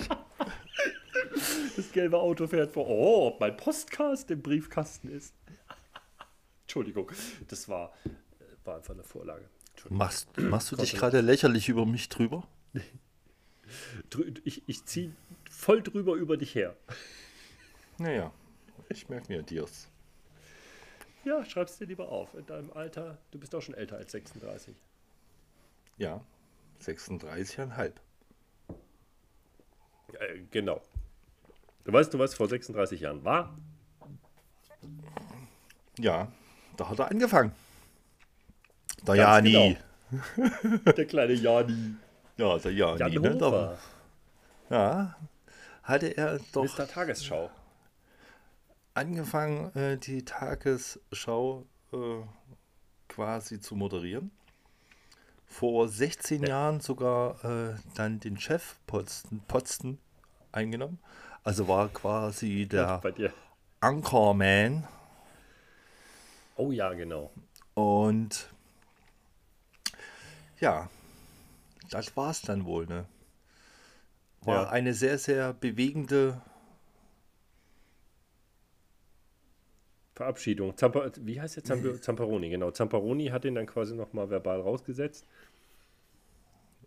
[1.75, 2.87] Das gelbe Auto fährt vor.
[2.87, 5.33] Oh, ob mein Postcast im Briefkasten ist.
[6.63, 7.11] Entschuldigung,
[7.47, 7.93] das war,
[8.63, 9.49] war einfach eine Vorlage.
[9.89, 12.47] Machst, machst du dich gerade lächerlich über mich drüber?
[14.43, 15.13] ich ich ziehe
[15.49, 16.75] voll drüber über dich her.
[17.97, 18.31] Naja,
[18.89, 19.87] ich merke mir dir's.
[21.25, 22.33] Ja, schreib's dir lieber auf.
[22.33, 24.75] In deinem Alter, du bist auch schon älter als 36.
[25.97, 26.21] Ja,
[26.81, 27.91] 36,5.
[30.13, 30.81] Äh, genau.
[31.83, 33.57] Du weißt, du was vor 36 Jahren war?
[35.97, 36.31] Ja,
[36.77, 37.51] da hat er angefangen.
[39.07, 39.77] Der Ganz Jani.
[40.11, 40.91] Genau.
[40.97, 41.95] Der kleine Jani.
[42.37, 42.99] Ja, der Jani.
[42.99, 43.37] Jan ne?
[43.37, 43.77] Da,
[44.69, 45.15] ja,
[45.83, 46.63] hatte er doch.
[46.63, 46.87] Mr.
[46.87, 47.49] Tagesschau.
[48.93, 51.97] Angefangen, äh, die Tagesschau äh,
[53.07, 54.31] quasi zu moderieren.
[55.45, 56.49] Vor 16 ja.
[56.49, 59.99] Jahren sogar äh, dann den Chefposten Posten
[60.51, 60.99] eingenommen.
[61.43, 63.01] Also war quasi der
[63.79, 64.87] Anchorman
[66.59, 67.31] Oh ja, genau.
[67.73, 68.49] Und
[70.59, 70.89] ja,
[71.89, 73.05] das war es dann wohl, ne?
[74.41, 74.69] War ja.
[74.69, 76.41] eine sehr, sehr bewegende
[80.15, 80.75] Verabschiedung.
[80.77, 82.49] Zampa Wie heißt der Zamp Zamparoni?
[82.49, 85.25] Genau, Zamparoni hat ihn dann quasi nochmal verbal rausgesetzt.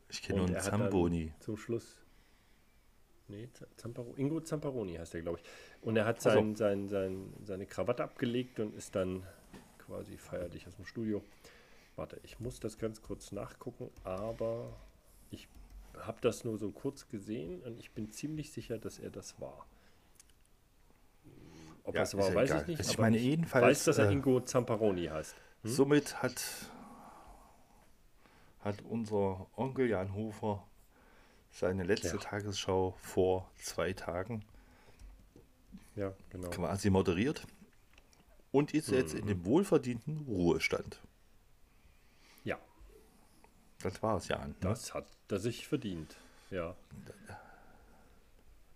[0.09, 1.33] Ich kenne nur einen Zamboni.
[1.41, 2.03] Zum Schluss.
[3.29, 5.51] Nee, Zamparo Ingo Zamparoni heißt er, glaube ich.
[5.81, 6.59] Und er hat sein, so.
[6.59, 9.27] sein, sein, seine Krawatte abgelegt und ist dann
[9.79, 11.23] quasi feierlich aus dem Studio.
[11.97, 14.73] Warte, ich muss das ganz kurz nachgucken, aber
[15.31, 15.49] ich
[15.99, 19.67] habe das nur so kurz gesehen und ich bin ziemlich sicher, dass er das war.
[21.85, 22.63] Ob ja, es war, weiß egal.
[22.63, 22.79] ich nicht.
[22.79, 23.65] Also ich meine, ich jedenfalls.
[23.65, 25.35] weiß, dass er äh, Ingo Zamparoni heißt.
[25.63, 25.71] Hm?
[25.71, 26.43] Somit hat,
[28.61, 30.65] hat unser Onkel Jan Hofer
[31.51, 32.17] seine letzte Ja.
[32.17, 34.45] Tagesschau vor zwei Tagen
[35.97, 36.49] Ja, genau.
[36.51, 37.47] quasi moderiert
[38.53, 41.01] und ist jetzt in dem wohlverdienten Ruhestand.
[43.83, 44.39] Das war es ja.
[44.47, 44.55] Ne?
[44.61, 46.17] das hat er sich verdient.
[46.51, 46.77] Ja.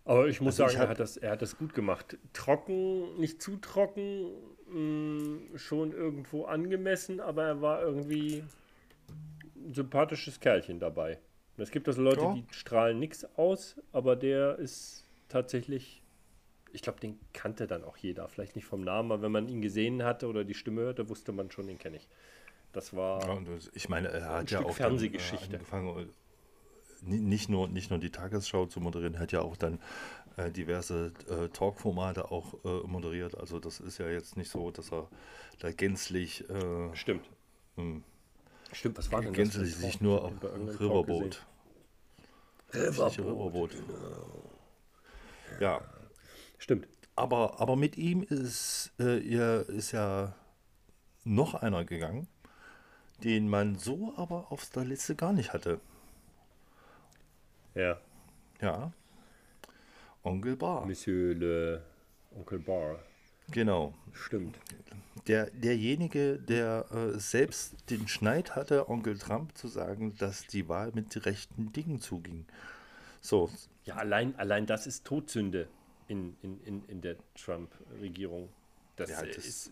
[0.04, 2.16] Aber ich muss Also ich sagen, er, hab- hat das, er hat das gut gemacht.
[2.32, 4.30] Trocken, nicht zu trocken,
[4.68, 8.44] mh, schon irgendwo angemessen, aber er war irgendwie
[9.56, 11.18] ein sympathisches Kerlchen dabei.
[11.56, 12.34] Und Es gibt also Leute, Ja.
[12.34, 16.02] die strahlen nichts aus, aber der ist tatsächlich,
[16.72, 18.28] ich glaube, den kannte dann auch jeder.
[18.28, 21.32] Vielleicht nicht vom Namen, aber wenn man ihn gesehen hatte oder die Stimme hörte, wusste
[21.32, 22.08] man schon, den kenne ich.
[22.72, 23.26] Das war.
[23.26, 25.54] Ja, das- ich meine, er hat ja Stück auch dann, äh, Fernsehgeschichte.
[25.54, 26.06] angefangen, äh,
[27.02, 29.80] ni- nicht nur, nicht nur die Tagesschau zu moderieren, er hat ja auch dann
[30.36, 33.34] äh, diverse äh, Talkformate auch äh, moderiert.
[33.38, 35.08] Also das ist ja jetzt nicht so, dass er
[35.60, 37.24] da gänzlich, äh, Stimmt.
[37.76, 38.04] hm,
[38.72, 39.36] Stimmt, was war denn das?
[39.36, 40.32] gänzlich für ein sich nur auf.
[40.42, 41.46] Riverboat.
[42.74, 43.70] Riverboat.
[45.60, 45.80] Ja,
[46.58, 46.86] Stimmt.
[47.14, 50.34] aber, aber mit ihm ist, äh, ihr ist ja
[51.24, 52.28] noch einer gegangen,
[53.24, 55.80] den man so aber auf der Liste gar nicht hatte.
[57.74, 57.98] Ja.
[58.60, 58.92] Ja.
[60.22, 60.86] Onkel Bar.
[60.86, 61.82] Monsieur le
[62.36, 62.98] Onkel Bar.
[63.50, 63.94] Genau.
[64.12, 64.58] Stimmt.
[65.28, 70.90] Der, derjenige, der äh, selbst den Schneid hatte, Onkel Trump zu sagen, dass die Wahl
[70.94, 72.44] mit rechten Dingen zuging.
[73.20, 73.50] So,
[73.84, 75.68] Ja, allein, allein das ist Todsünde
[76.08, 78.48] in, in, in, in der Trump-Regierung.
[78.96, 79.70] Das, Ja, das- ist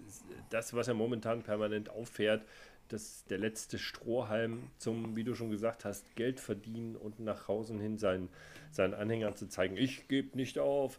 [0.51, 2.45] das, was er momentan permanent auffährt,
[2.88, 7.75] dass der letzte Strohhalm zum, wie du schon gesagt hast, Geld verdienen und nach Hause
[7.75, 8.29] hin seinen,
[8.73, 10.99] seinen Anhängern zu zeigen, ich gebe nicht auf.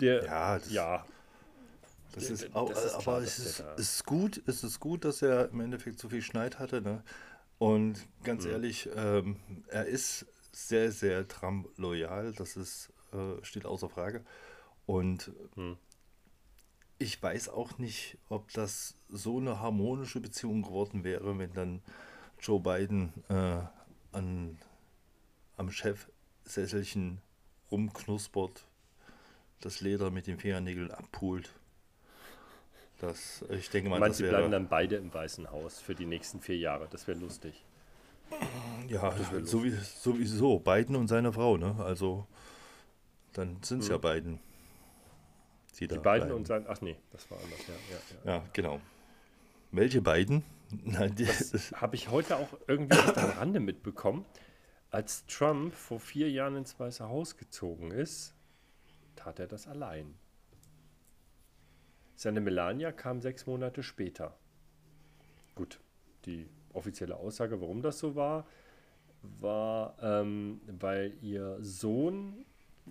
[0.00, 1.04] Der, Ja, das- ja,
[2.12, 4.80] das ist das auch, ist aber klar, es dass ist, es ist gut, es ist
[4.80, 6.80] gut, dass er im Endeffekt so viel Schneid hatte.
[6.82, 7.02] Ne?
[7.58, 8.50] Und ganz Mhm.
[8.50, 9.36] ehrlich, ähm,
[9.68, 14.24] er ist sehr, sehr Trump loyal, das ist, äh, steht außer Frage.
[14.86, 15.76] Und Mhm.
[16.98, 21.82] Ich weiß auch nicht, ob das so eine harmonische Beziehung geworden wäre, wenn dann
[22.40, 23.60] Joe Biden äh,
[24.12, 24.58] an,
[25.56, 27.20] am Chefsesselchen
[27.70, 28.64] rumknuspert,
[29.60, 31.52] das Leder mit den Fingernägeln abpult.
[33.00, 36.40] Das, ich denke mal, das sie bleiben dann beide im Weißen Haus für die nächsten
[36.40, 36.88] vier Jahre.
[36.90, 37.64] Das wäre lustig.
[38.88, 41.76] ja, wär sowie, sowieso, Biden und seine Frau, ne?
[41.78, 42.26] Also,
[43.34, 44.40] dann sind es ja Biden.
[45.86, 46.40] Die da beiden bleiben.
[46.40, 46.64] und sein.
[46.68, 47.74] Ach nee, das war anders, ja.
[47.90, 48.36] ja, ja.
[48.38, 48.80] Ja, genau.
[49.70, 50.42] Welche beiden?
[50.84, 54.24] Nein, die, Das habe ich heute auch irgendwie aus am Rande mitbekommen.
[54.90, 58.34] Als Trump vor vier Jahren ins Weiße Haus gezogen ist,
[59.16, 60.14] tat er das allein.
[62.14, 64.36] Seine Melania kam sechs Monate später.
[65.54, 65.80] Gut,
[66.24, 68.46] die offizielle Aussage, warum das so war,
[69.22, 72.44] war, ähm, weil ihr Sohn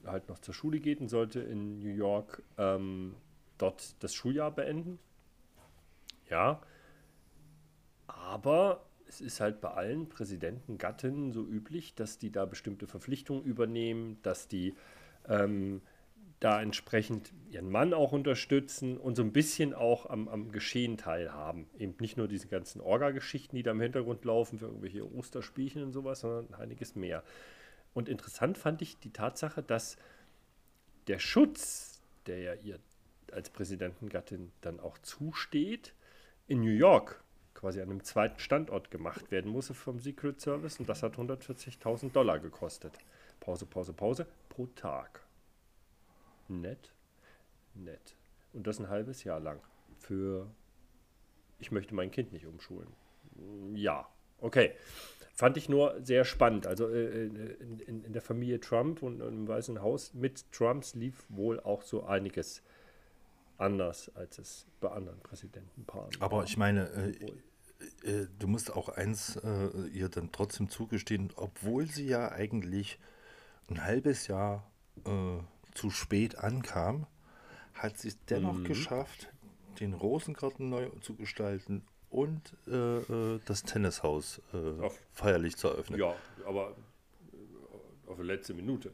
[0.05, 3.15] halt noch zur Schule geht und sollte in New York ähm,
[3.57, 4.99] dort das Schuljahr beenden.
[6.29, 6.61] Ja,
[8.07, 13.43] aber es ist halt bei allen Präsidenten, Gattinnen so üblich, dass die da bestimmte Verpflichtungen
[13.43, 14.75] übernehmen, dass die
[15.27, 15.81] ähm,
[16.39, 21.67] da entsprechend ihren Mann auch unterstützen und so ein bisschen auch am, am Geschehen teilhaben.
[21.79, 25.93] Eben nicht nur diese ganzen Orga-Geschichten, die da im Hintergrund laufen für irgendwelche Osterspielchen und
[25.93, 27.23] sowas, sondern einiges mehr.
[27.97, 29.97] Und interessant fand ich die Tatsache, dass
[31.07, 32.77] der Schutz, der ja ihr
[33.31, 35.95] als Präsidentengattin dann auch zusteht,
[36.45, 37.23] in New York
[37.55, 42.11] quasi an einem zweiten Standort gemacht werden musste vom Secret Service und das hat 140.000
[42.11, 42.99] Dollar gekostet.
[43.39, 45.23] Pause, Pause, Pause pro Tag.
[46.49, 46.93] Nett,
[47.73, 48.15] nett.
[48.53, 49.59] Und das ein halbes Jahr lang.
[49.97, 50.47] Für,
[51.57, 52.93] ich möchte mein Kind nicht umschulen.
[53.73, 54.07] Ja,
[54.37, 54.75] okay.
[55.37, 56.65] Fand ich nur sehr spannend.
[56.65, 61.25] Also äh, in, in, in der Familie Trump und im Weißen Haus mit Trumps lief
[61.29, 62.63] wohl auch so einiges
[63.59, 67.43] anders, als es bei anderen Präsidentenpaaren aber ich meine, äh, Wohl.
[68.03, 72.97] äh, du musst auch eins äh, ihr dann trotzdem zugestehen, obwohl sie ja eigentlich
[73.69, 74.71] ein halbes Jahr
[75.05, 75.37] äh,
[75.75, 77.05] zu spät ankam,
[77.75, 78.63] hat sie es dennoch Mhm.
[78.63, 79.31] geschafft,
[79.79, 85.99] den Rosengarten neu zu gestalten und äh, äh, das Tennishaus äh, Auf- feierlich zu eröffnen.
[85.99, 86.15] Ja,
[86.45, 86.75] aber
[87.33, 88.93] äh, auf die letzte Minute.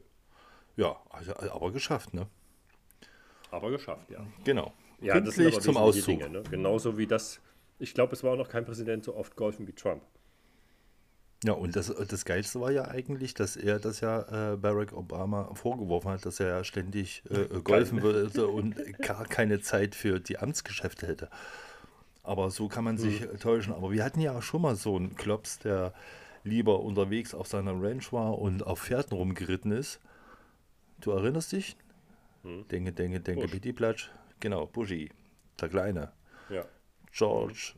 [0.76, 2.26] Ja, also, aber geschafft, ne?
[3.50, 4.26] Aber geschafft, ja.
[4.42, 4.72] Genau.
[5.00, 6.06] Ja, das sind Pünktlich zum Auszug.
[6.06, 6.28] Dinge.
[6.28, 6.42] Ne?
[6.50, 7.40] Genauso wie das,
[7.78, 10.02] ich glaube, es war auch noch kein Präsident so oft golfen wie Trump.
[11.44, 15.54] Ja, und das, das Geilste war ja eigentlich, dass er das ja äh, Barack Obama
[15.54, 20.38] vorgeworfen hat, dass er ja ständig äh, golfen würde und gar keine Zeit für die
[20.38, 21.28] Amtsgeschäfte hätte.
[22.24, 23.34] Aber so kann man sich Hm.
[23.34, 23.72] äh, täuschen.
[23.72, 25.92] Aber wir hatten ja auch schon mal so einen Klops, der
[26.42, 30.00] lieber unterwegs auf seiner Ranch war und auf Pferden rumgeritten ist.
[31.00, 31.76] Du erinnerst dich?
[32.42, 32.66] Hm.
[32.68, 33.46] Denke, denke, denke.
[33.48, 34.10] Bitty Platsch.
[34.40, 35.10] Genau, Bushy,
[35.60, 36.12] der Kleine.
[36.50, 36.64] Ja.
[37.12, 37.74] George,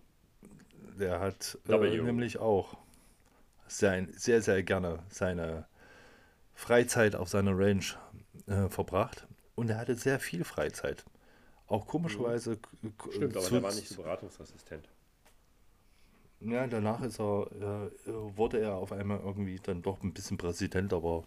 [0.98, 2.76] der hat äh, nämlich auch
[3.68, 5.66] sein, sehr, sehr gerne seine
[6.54, 7.84] Freizeit auf seiner Range
[8.46, 9.26] äh, verbracht.
[9.54, 11.04] Und er hatte sehr viel Freizeit.
[11.68, 12.56] Auch komischerweise.
[12.56, 14.88] k- Stimmt, aber der war nicht so Beratungsassistent.
[16.40, 17.50] Ja, danach ist er,
[18.06, 21.24] äh, wurde er auf einmal irgendwie dann doch ein bisschen Präsident, aber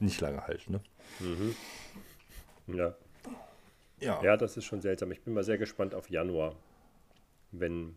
[0.00, 0.68] nicht lange halt.
[0.70, 0.80] Ne?
[2.66, 2.96] Ja.
[4.00, 4.22] Ja.
[4.22, 5.10] ja, das ist schon seltsam.
[5.12, 6.54] Ich bin mal sehr gespannt auf Januar,
[7.52, 7.96] wenn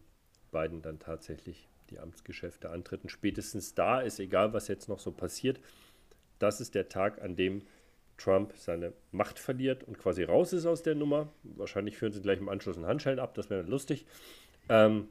[0.52, 3.10] Biden dann tatsächlich die Amtsgeschäfte antreten.
[3.10, 5.60] Spätestens da ist egal, was jetzt noch so passiert.
[6.38, 7.64] Das ist der Tag, an dem
[8.20, 11.32] Trump seine Macht verliert und quasi raus ist aus der Nummer.
[11.44, 14.06] Wahrscheinlich führen sie gleich im Anschluss einen Handschellen ab, das wäre lustig.
[14.70, 15.10] Ähm,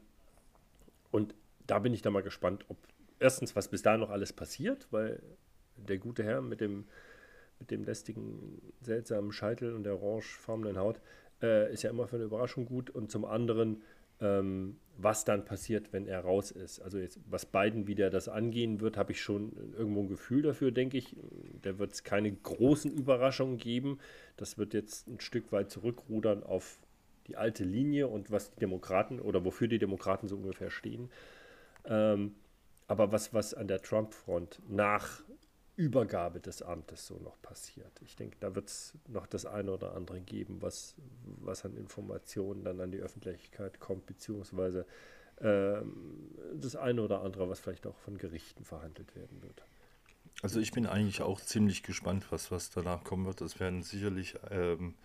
[1.11, 1.35] und
[1.67, 2.77] da bin ich dann mal gespannt, ob
[3.19, 5.21] erstens, was bis dahin noch alles passiert, weil
[5.75, 6.85] der gute Herr mit dem,
[7.59, 10.99] mit dem lästigen, seltsamen Scheitel und der orangefarbenen Haut
[11.41, 12.89] äh, ist ja immer für eine Überraschung gut.
[12.89, 13.83] Und zum anderen,
[14.21, 16.79] ähm, was dann passiert, wenn er raus ist.
[16.81, 20.71] Also jetzt, was Biden wieder das angehen wird, habe ich schon irgendwo ein Gefühl dafür,
[20.71, 21.15] denke ich.
[21.61, 23.99] Da wird es keine großen Überraschungen geben.
[24.35, 26.79] Das wird jetzt ein Stück weit zurückrudern auf
[27.27, 31.09] die alte Linie und was die Demokraten oder wofür die Demokraten so ungefähr stehen.
[31.85, 32.35] Ähm,
[32.87, 35.21] aber was, was an der Trump-Front nach
[35.79, 38.01] Übergabe des Amtes so noch passiert.
[38.01, 42.65] Ich denke, da wird es noch das eine oder andere geben, was, was an Informationen
[42.65, 44.85] dann an die Öffentlichkeit kommt, beziehungsweise
[45.39, 49.63] ähm, das eine oder andere, was vielleicht auch von Gerichten verhandelt werden wird.
[50.41, 53.39] Also ich bin eigentlich auch ziemlich gespannt, was, was danach kommen wird.
[53.39, 54.95] Es werden sicherlich ähm,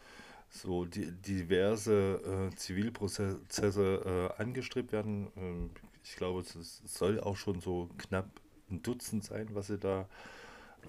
[0.50, 5.28] so die, diverse äh, Zivilprozesse äh, angestrebt werden.
[5.37, 5.70] Ähm,
[6.02, 8.28] ich glaube, es soll auch schon so knapp
[8.70, 10.06] ein Dutzend sein, was sie da äh,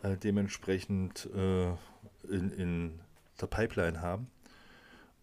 [0.04, 1.70] dementsprechend äh,
[2.30, 3.00] in, in
[3.42, 4.28] der Pipeline haben.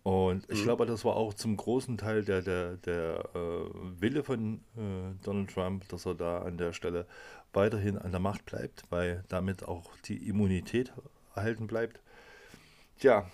[0.03, 4.61] Und ich glaube, das war auch zum großen Teil der, der, der äh, Wille von
[4.77, 7.07] äh, Donald Trump, dass er da an der Stelle
[7.53, 10.93] weiterhin an der Macht bleibt, weil damit auch die Immunität
[11.37, 12.01] erhalten bleibt.
[12.99, 13.31] Tja,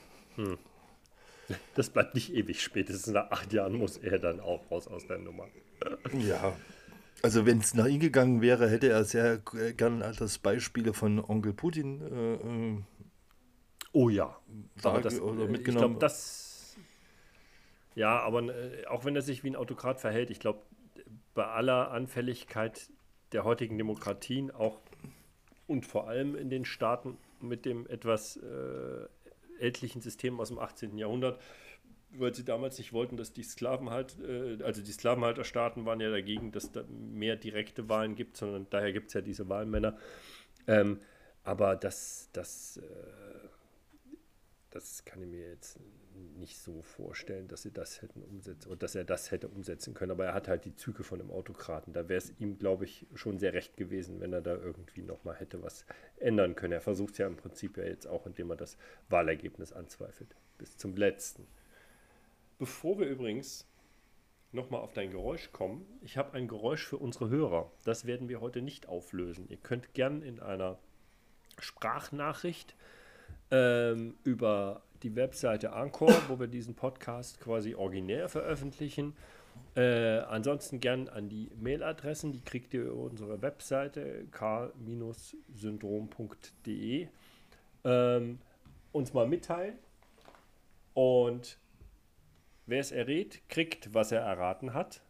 [1.75, 2.63] Das bleibt nicht ewig.
[2.63, 5.47] Spätestens nach acht Jahren muss er dann auch raus aus der Nummer.
[6.13, 6.55] ja.
[7.23, 9.39] Also wenn es nach ihm gegangen wäre, hätte er sehr
[9.77, 12.83] gern das Beispiele von Onkel Putin äh, äh,
[13.93, 14.37] Oh ja.
[14.83, 15.87] Da das, oder äh, ich mitgenommen.
[15.87, 16.77] glaube, das.
[17.95, 20.63] Ja, aber äh, auch wenn er sich wie ein Autokrat verhält, ich glaube,
[21.35, 22.91] bei aller Anfälligkeit
[23.33, 24.81] der heutigen Demokratien, auch
[25.67, 29.09] und vor allem in den Staaten mit dem etwas äh,
[29.59, 30.97] ältlichen System aus dem 18.
[30.97, 31.41] Jahrhundert,
[32.11, 36.11] weil sie damals nicht wollten, dass die Sklaven halt, äh, also die Sklavenhalterstaaten waren ja
[36.11, 39.97] dagegen, dass da mehr direkte Wahlen gibt, sondern daher gibt es ja diese Wahlmänner.
[40.67, 41.01] Ähm,
[41.45, 43.49] aber das, das, äh,
[44.71, 45.79] das kann ich mir jetzt
[46.39, 50.13] nicht so vorstellen, dass sie das hätten umsetzen oder dass er das hätte umsetzen können.
[50.13, 51.93] Aber er hat halt die Züge von einem Autokraten.
[51.93, 55.37] Da wäre es ihm, glaube ich, schon sehr recht gewesen, wenn er da irgendwie nochmal
[55.37, 55.85] hätte was
[56.19, 56.73] ändern können.
[56.73, 58.77] Er versucht es ja im Prinzip ja jetzt auch, indem er das
[59.09, 60.35] Wahlergebnis anzweifelt.
[60.59, 61.47] Bis zum letzten.
[62.59, 63.67] Bevor wir übrigens
[64.51, 67.71] nochmal auf dein Geräusch kommen, ich habe ein Geräusch für unsere Hörer.
[67.85, 69.47] Das werden wir heute nicht auflösen.
[69.49, 70.79] Ihr könnt gern in einer
[71.61, 72.75] Sprachnachricht
[73.51, 79.15] ähm, über die Webseite Anchor, wo wir diesen Podcast quasi originär veröffentlichen.
[79.77, 87.09] Äh, ansonsten gern an die Mailadressen, die kriegt ihr über unsere Webseite k-syndrom.de.
[87.85, 88.41] Ähm,
[88.91, 89.79] uns mal mitteilen.
[90.95, 91.59] Und
[92.69, 95.01] wer es errät, kriegt, was er erraten hat.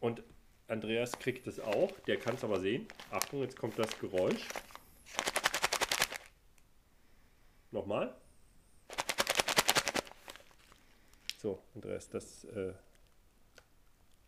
[0.00, 0.22] Und
[0.68, 1.90] Andreas kriegt es auch.
[2.06, 2.86] Der kann es aber sehen.
[3.10, 4.46] Achtung, jetzt kommt das Geräusch.
[7.70, 8.14] Nochmal.
[11.38, 12.70] So, Andreas, das äh,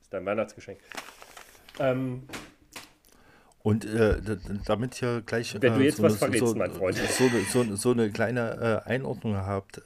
[0.01, 0.81] ist dein Weihnachtsgeschenk.
[1.79, 2.27] Ähm,
[3.63, 4.21] Und äh,
[4.65, 5.55] damit ihr gleich.
[5.61, 6.97] Wenn du äh, jetzt so was eine- verrätst, so, mein Freund.
[6.97, 9.83] So, eine- so, so eine kleine äh, Einordnung habt.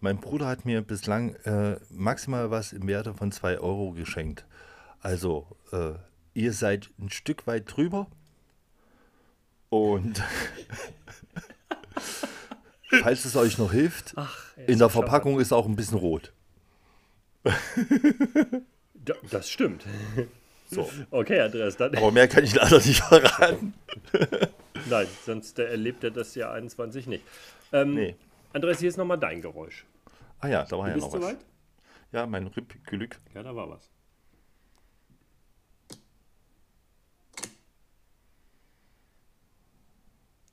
[0.00, 4.44] Mein Bruder hat mir bislang äh, maximal was im Werte von 2 Euro geschenkt.
[5.00, 5.94] Also, äh,
[6.34, 8.06] ihr seid ein Stück weit drüber.
[9.70, 10.22] Und
[13.02, 14.28] falls es euch noch hilft, er
[14.68, 16.32] in der Verpackung ist auch ein bisschen rot.
[17.44, 19.84] Da, das stimmt.
[20.70, 20.90] So.
[21.10, 21.94] Okay, Andreas, dann.
[21.96, 23.74] Aber mehr kann ich leider nicht verraten.
[24.88, 27.24] Nein, sonst äh, erlebt er das Jahr 21 nicht.
[27.72, 28.16] Ähm, Nee.
[28.52, 29.84] Andreas, hier ist nochmal dein Geräusch.
[30.40, 31.22] Ah ja, da war du ja noch was.
[31.22, 31.44] Weit?
[32.12, 33.20] Ja, mein Rippglück.
[33.34, 33.90] Ja, da war was.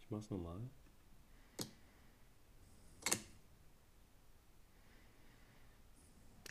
[0.02, 0.60] Ich mach's nochmal.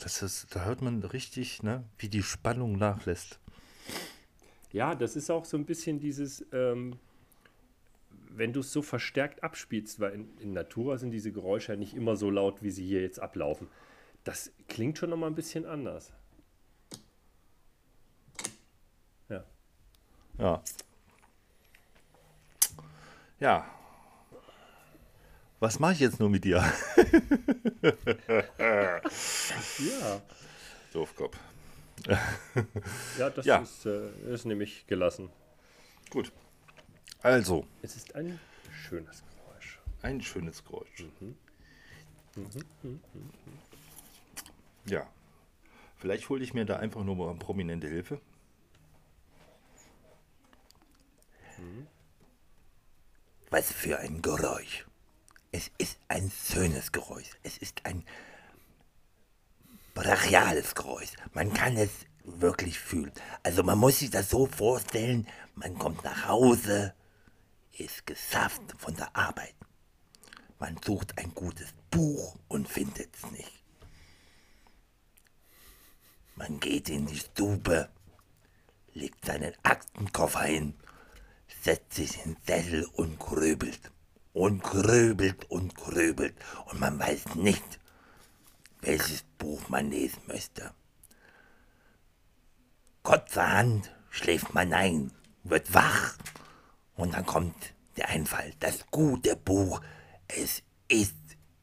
[0.00, 3.38] Das ist, da hört man richtig, ne, wie die Spannung nachlässt.
[4.72, 6.98] Ja, das ist auch so ein bisschen dieses, ähm,
[8.36, 11.94] wenn du es so verstärkt abspielst, weil in, in Natura sind diese Geräusche ja nicht
[11.94, 13.68] immer so laut, wie sie hier jetzt ablaufen.
[14.24, 16.12] Das klingt schon nochmal ein bisschen anders.
[19.28, 19.44] Ja.
[20.38, 20.62] Ja.
[23.40, 23.66] Ja.
[25.60, 26.64] Was mache ich jetzt nur mit dir?
[29.78, 30.20] Ja,
[30.92, 31.36] Doofkopf.
[33.18, 33.58] ja das Ja.
[33.58, 35.30] Ist, äh, ist nämlich gelassen.
[36.10, 36.32] Gut.
[37.24, 38.38] Also, Es ist ein
[38.70, 39.78] schönes Geräusch.
[40.02, 41.06] ein schönes Geräusch.
[44.84, 45.06] Ja.
[45.96, 48.20] Vielleicht hole ich mir da einfach nur mal prominente Hilfe.
[53.48, 54.84] Was für ein Geräusch.
[55.50, 57.30] Es ist ein schönes Geräusch.
[57.42, 58.04] Es ist ein
[59.94, 61.12] brachiales Geräusch.
[61.32, 61.90] Man kann es
[62.24, 63.12] wirklich fühlen.
[63.42, 66.94] Also man muss sich das so vorstellen, man kommt nach Hause,
[67.78, 69.54] ist gesafft von der Arbeit.
[70.58, 73.64] Man sucht ein gutes Buch und findet es nicht.
[76.36, 77.88] Man geht in die Stube,
[78.92, 80.74] legt seinen Aktenkoffer hin,
[81.62, 83.90] setzt sich in den Sessel und grübelt.
[84.32, 86.34] Und grübelt und grübelt.
[86.66, 87.78] Und man weiß nicht,
[88.80, 90.74] welches Buch man lesen möchte.
[93.04, 95.12] Kurzerhand schläft man ein,
[95.44, 96.16] wird wach.
[96.96, 97.54] Und dann kommt
[97.96, 99.80] der Einfall, das gute Buch,
[100.28, 101.14] es ist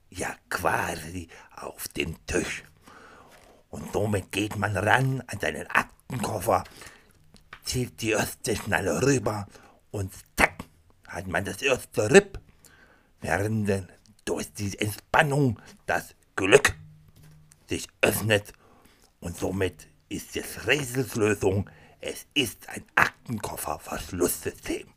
[0.09, 2.63] ja quasi auf dem Tisch.
[3.69, 6.63] Und somit geht man ran an seinen Aktenkoffer,
[7.63, 9.47] zieht die erste Schnalle rüber
[9.91, 10.65] und zack,
[11.07, 12.39] hat man das erste Ripp,
[13.21, 13.87] während
[14.25, 16.75] durch die Entspannung das Glück
[17.67, 18.53] sich öffnet
[19.21, 21.69] und somit ist es Rätselslösung.
[22.01, 24.87] Es ist ein Aktenkoffer-Verschlusssystem.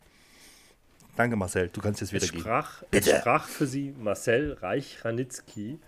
[1.17, 1.69] Danke, Marcel.
[1.69, 2.41] Du kannst jetzt wieder Es gehen.
[2.41, 3.17] sprach, es Bitte.
[3.17, 5.79] sprach für sie Marcel Reich-Ranitzky,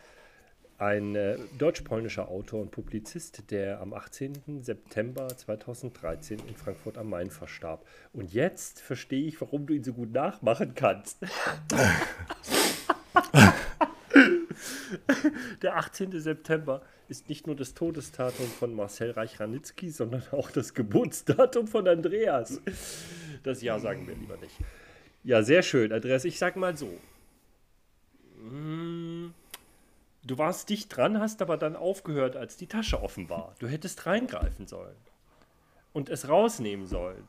[0.78, 4.62] ein äh, deutsch-polnischer Autor und Publizist, der am 18.
[4.62, 7.84] September 2013 in Frankfurt am Main verstarb.
[8.12, 11.18] Und jetzt verstehe ich, warum du ihn so gut nachmachen kannst.
[15.62, 16.18] Der 18.
[16.20, 22.60] September ist nicht nur das Todesdatum von Marcel Reich-Ranitzky, sondern auch das Geburtsdatum von Andreas.
[23.42, 24.54] Das Jahr sagen wir lieber nicht.
[25.26, 26.24] Ja, sehr schön, Andreas.
[26.24, 27.00] Ich sag mal so.
[28.38, 29.32] Mm,
[30.26, 33.54] Du warst dicht dran, hast aber dann aufgehört, als die Tasche offen war.
[33.60, 34.96] Du hättest reingreifen sollen
[35.92, 37.28] und es rausnehmen sollen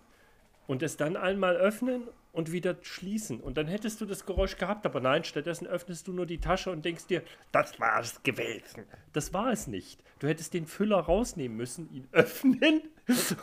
[0.65, 3.39] und es dann einmal öffnen und wieder schließen.
[3.39, 6.71] Und dann hättest du das Geräusch gehabt, aber nein, stattdessen öffnest du nur die Tasche
[6.71, 7.21] und denkst dir,
[7.51, 8.85] das war's gewesen.
[9.13, 10.03] Das war es nicht.
[10.17, 12.81] Du hättest den Füller rausnehmen müssen, ihn öffnen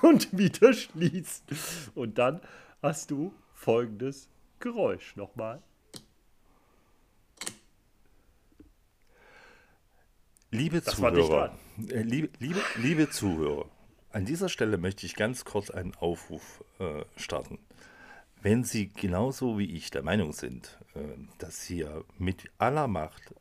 [0.02, 1.46] und wieder schließen.
[1.94, 2.40] Und dann
[2.82, 4.28] hast du folgendes
[4.60, 5.62] Geräusch nochmal.
[10.50, 13.68] Liebe Das Zuhörer, äh, liebe, liebe, liebe Zuhörer,
[14.10, 17.58] an dieser Stelle möchte ich ganz kurz einen Aufruf äh, starten.
[18.40, 21.00] Wenn Sie genauso wie ich der Meinung sind, äh,
[21.38, 23.34] dass hier mit aller Macht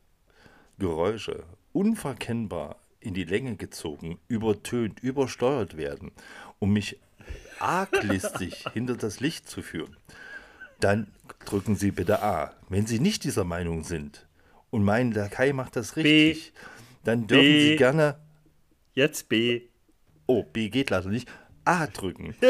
[0.79, 6.11] Geräusche unverkennbar in die Länge gezogen, übertönt, übersteuert werden,
[6.59, 6.99] um mich
[7.59, 9.95] arglistig hinter das Licht zu führen,
[10.83, 11.07] dann
[11.45, 12.53] drücken Sie bitte A.
[12.69, 14.27] Wenn Sie nicht dieser Meinung sind
[14.69, 16.53] und meinen, der Kai macht das richtig,
[17.03, 17.69] dann dürfen B.
[17.69, 18.17] Sie gerne,
[18.93, 19.61] Jetzt B.
[20.27, 21.29] oh, B geht leider nicht,
[21.65, 22.35] A drücken.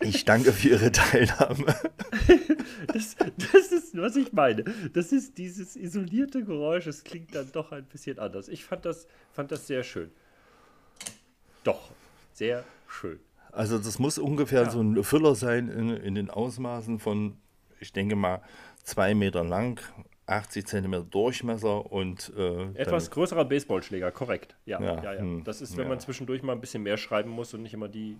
[0.00, 1.64] Ich danke für Ihre Teilnahme.
[2.92, 4.64] Das, das ist, was ich meine.
[4.92, 6.86] Das ist dieses isolierte Geräusch.
[6.86, 8.48] Es klingt dann doch ein bisschen anders.
[8.48, 10.10] Ich fand das, fand das sehr schön.
[11.64, 11.90] Doch,
[12.32, 13.20] sehr schön.
[13.52, 17.36] Also das muss ungefähr so ein Füller sein in, in den Ausmaßen von,
[17.80, 18.42] ich denke mal,
[18.82, 19.80] zwei Meter lang,
[20.26, 24.56] 80 Zentimeter Durchmesser und äh, Etwas dann, größerer Baseballschläger, korrekt.
[24.64, 25.20] Ja, ja, Ja, ja.
[25.20, 25.88] hm, Das ist, wenn ja.
[25.88, 28.16] man zwischendurch mal ein bisschen mehr schreiben muss und nicht immer die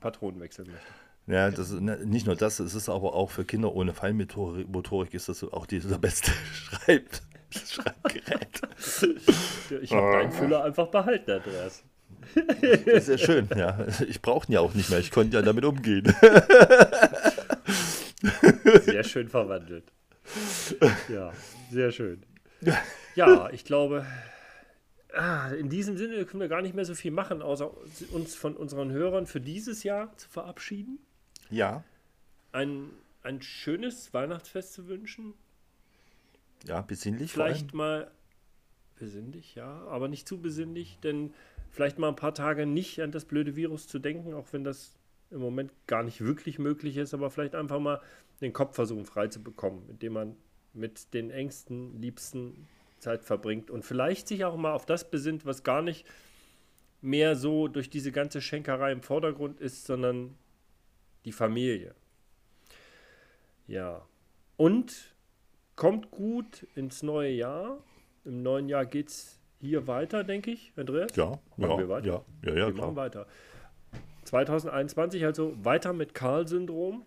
[0.00, 0.86] Patronen wechseln möchte.
[1.26, 4.68] ja, das ist, ne, nicht nur das, es ist aber auch für Kinder ohne Feinmotorik
[4.68, 7.08] Motorik ist das auch die, der beste Schreib,
[7.50, 8.60] Schreibgerät.
[9.82, 11.84] Ich habe deinen Füller einfach behalten, Andreas.
[12.34, 13.86] Das ist ja schön, ja.
[14.08, 16.04] Ich brauche ihn ja auch nicht mehr, ich konnte ja damit umgehen.
[18.84, 19.84] Sehr schön verwandelt.
[21.08, 21.32] Ja,
[21.70, 22.22] sehr schön.
[23.16, 24.06] Ja, ich glaube,
[25.14, 27.70] ah, in diesem Sinne können wir gar nicht mehr so viel machen, außer
[28.12, 30.98] uns von unseren Hörern für dieses Jahr zu verabschieden.
[31.50, 31.82] Ja,
[32.52, 32.90] ein,
[33.22, 35.34] ein schönes Weihnachtsfest zu wünschen.
[36.66, 37.32] Ja, besinnlich.
[37.32, 38.10] Vielleicht mal
[38.98, 41.32] besinnlich, ja, aber nicht zu besinnlich, denn
[41.70, 44.94] vielleicht mal ein paar Tage nicht an das blöde Virus zu denken, auch wenn das
[45.30, 48.00] im Moment gar nicht wirklich möglich ist, aber vielleicht einfach mal
[48.40, 50.36] den Kopf versuchen frei zu bekommen, indem man
[50.72, 52.66] mit den engsten, liebsten
[52.98, 56.06] Zeit verbringt und vielleicht sich auch mal auf das besinnt, was gar nicht
[57.00, 60.36] mehr so durch diese ganze Schenkerei im Vordergrund ist, sondern
[61.24, 61.94] die Familie.
[63.66, 64.06] Ja.
[64.56, 65.14] Und
[65.76, 67.82] kommt gut ins neue Jahr.
[68.24, 71.14] Im neuen Jahr geht es hier weiter, denke ich, Andreas.
[71.16, 72.06] Ja, Machen ja, wir weiter?
[72.06, 72.86] ja, ja, ja, wir klar.
[72.86, 73.26] machen weiter.
[74.24, 77.04] 2021 also weiter mit Karl-Syndrom.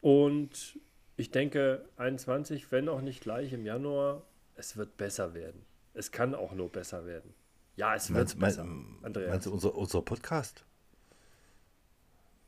[0.00, 0.78] Und
[1.16, 4.22] ich denke, 21, wenn auch nicht gleich im Januar,
[4.54, 5.64] es wird besser werden.
[5.92, 7.34] Es kann auch nur besser werden.
[7.76, 8.64] Ja, es wird besser.
[8.64, 9.30] meinst, Andreas.
[9.30, 10.64] meinst du unser, unser Podcast?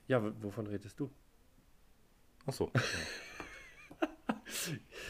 [0.09, 1.11] Ja, wovon redest du?
[2.47, 2.71] Achso.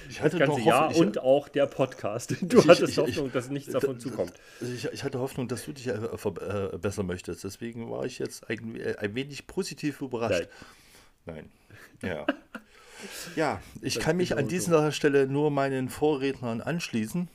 [0.08, 2.34] Ich Das hatte ganze noch Jahr und auch der Podcast.
[2.42, 4.32] Du Ich- hattest ich- Hoffnung, ich- dass nichts davon zukommt.
[4.60, 7.44] Ich, hatte Hoffnung, dass du dich äh, verbessern möchtest.
[7.44, 10.48] Deswegen war ich jetzt ein, äh, ein wenig positiv überrascht.
[11.26, 11.50] Nein.
[12.02, 12.26] Ja.
[13.36, 14.48] ja, ich Das kann mich an auch so.
[14.48, 17.28] dieser Stelle nur meinen Vorrednern anschließen.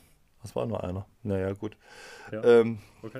[0.44, 1.06] Das war nur einer.
[1.24, 1.76] Naja, gut.
[2.32, 2.44] Ja.
[2.44, 3.20] Ähm, Okay.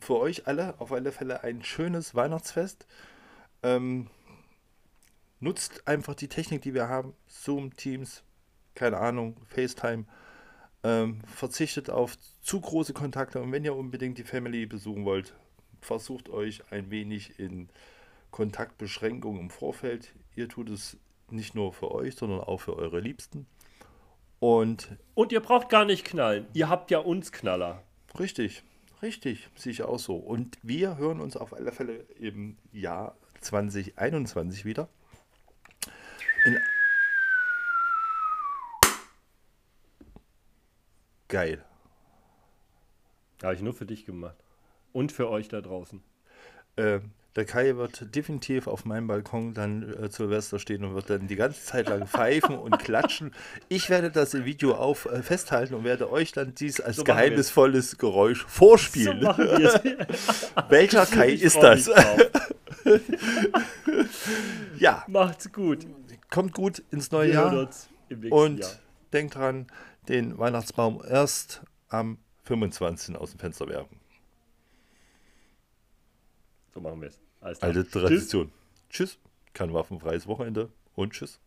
[0.00, 2.86] für euch alle auf alle Fälle ein schönes Weihnachtsfest.
[3.62, 4.08] Ähm,
[5.40, 7.14] nutzt einfach die Technik, die wir haben.
[7.26, 8.22] Zoom, Teams,
[8.74, 10.04] keine Ahnung, FaceTime.
[10.84, 15.34] Ähm, verzichtet auf zu große Kontakte und wenn ihr unbedingt die Family besuchen wollt,
[15.80, 17.68] versucht euch ein wenig in
[18.30, 20.14] Kontaktbeschränkungen im Vorfeld.
[20.36, 20.96] Ihr tut es
[21.30, 23.46] nicht nur für euch, sondern auch für eure Liebsten.
[24.38, 26.46] Und Und ihr braucht gar nicht knallen.
[26.52, 27.82] Ihr habt ja uns Knaller.
[28.18, 28.62] Richtig,
[29.02, 30.16] richtig, sehe ich auch so.
[30.16, 34.88] Und wir hören uns auf alle Fälle im Jahr 2021 wieder.
[36.48, 36.58] In
[41.28, 41.62] Geil.
[43.42, 44.36] Habe ich nur für dich gemacht.
[44.92, 46.02] Und für euch da draußen.
[46.78, 51.10] Ähm, der Kai wird definitiv auf meinem Balkon dann äh, zu Silvester stehen und wird
[51.10, 53.34] dann die ganze Zeit lang pfeifen und klatschen.
[53.68, 57.04] Ich werde das im Video auf äh, festhalten und werde euch dann dies als So
[57.04, 59.22] geheimnisvolles Geräusch So vorspielen.
[59.26, 59.80] es.
[60.70, 61.90] Welcher Kai Ich ist das?
[64.78, 65.86] Ja, Macht's gut.
[66.30, 67.68] Kommt gut ins neue Wir Jahr
[68.30, 68.70] und Jahr.
[69.12, 69.66] denkt dran,
[70.08, 73.16] den Weihnachtsbaum erst am 25.
[73.16, 74.00] aus dem Fenster werfen.
[76.72, 77.18] So machen wir es.
[77.40, 77.90] Alte Tschüss.
[77.92, 78.52] Tradition.
[78.90, 79.18] Tschüss.
[79.52, 81.40] Kein waffenfreies Wochenende und tschüss.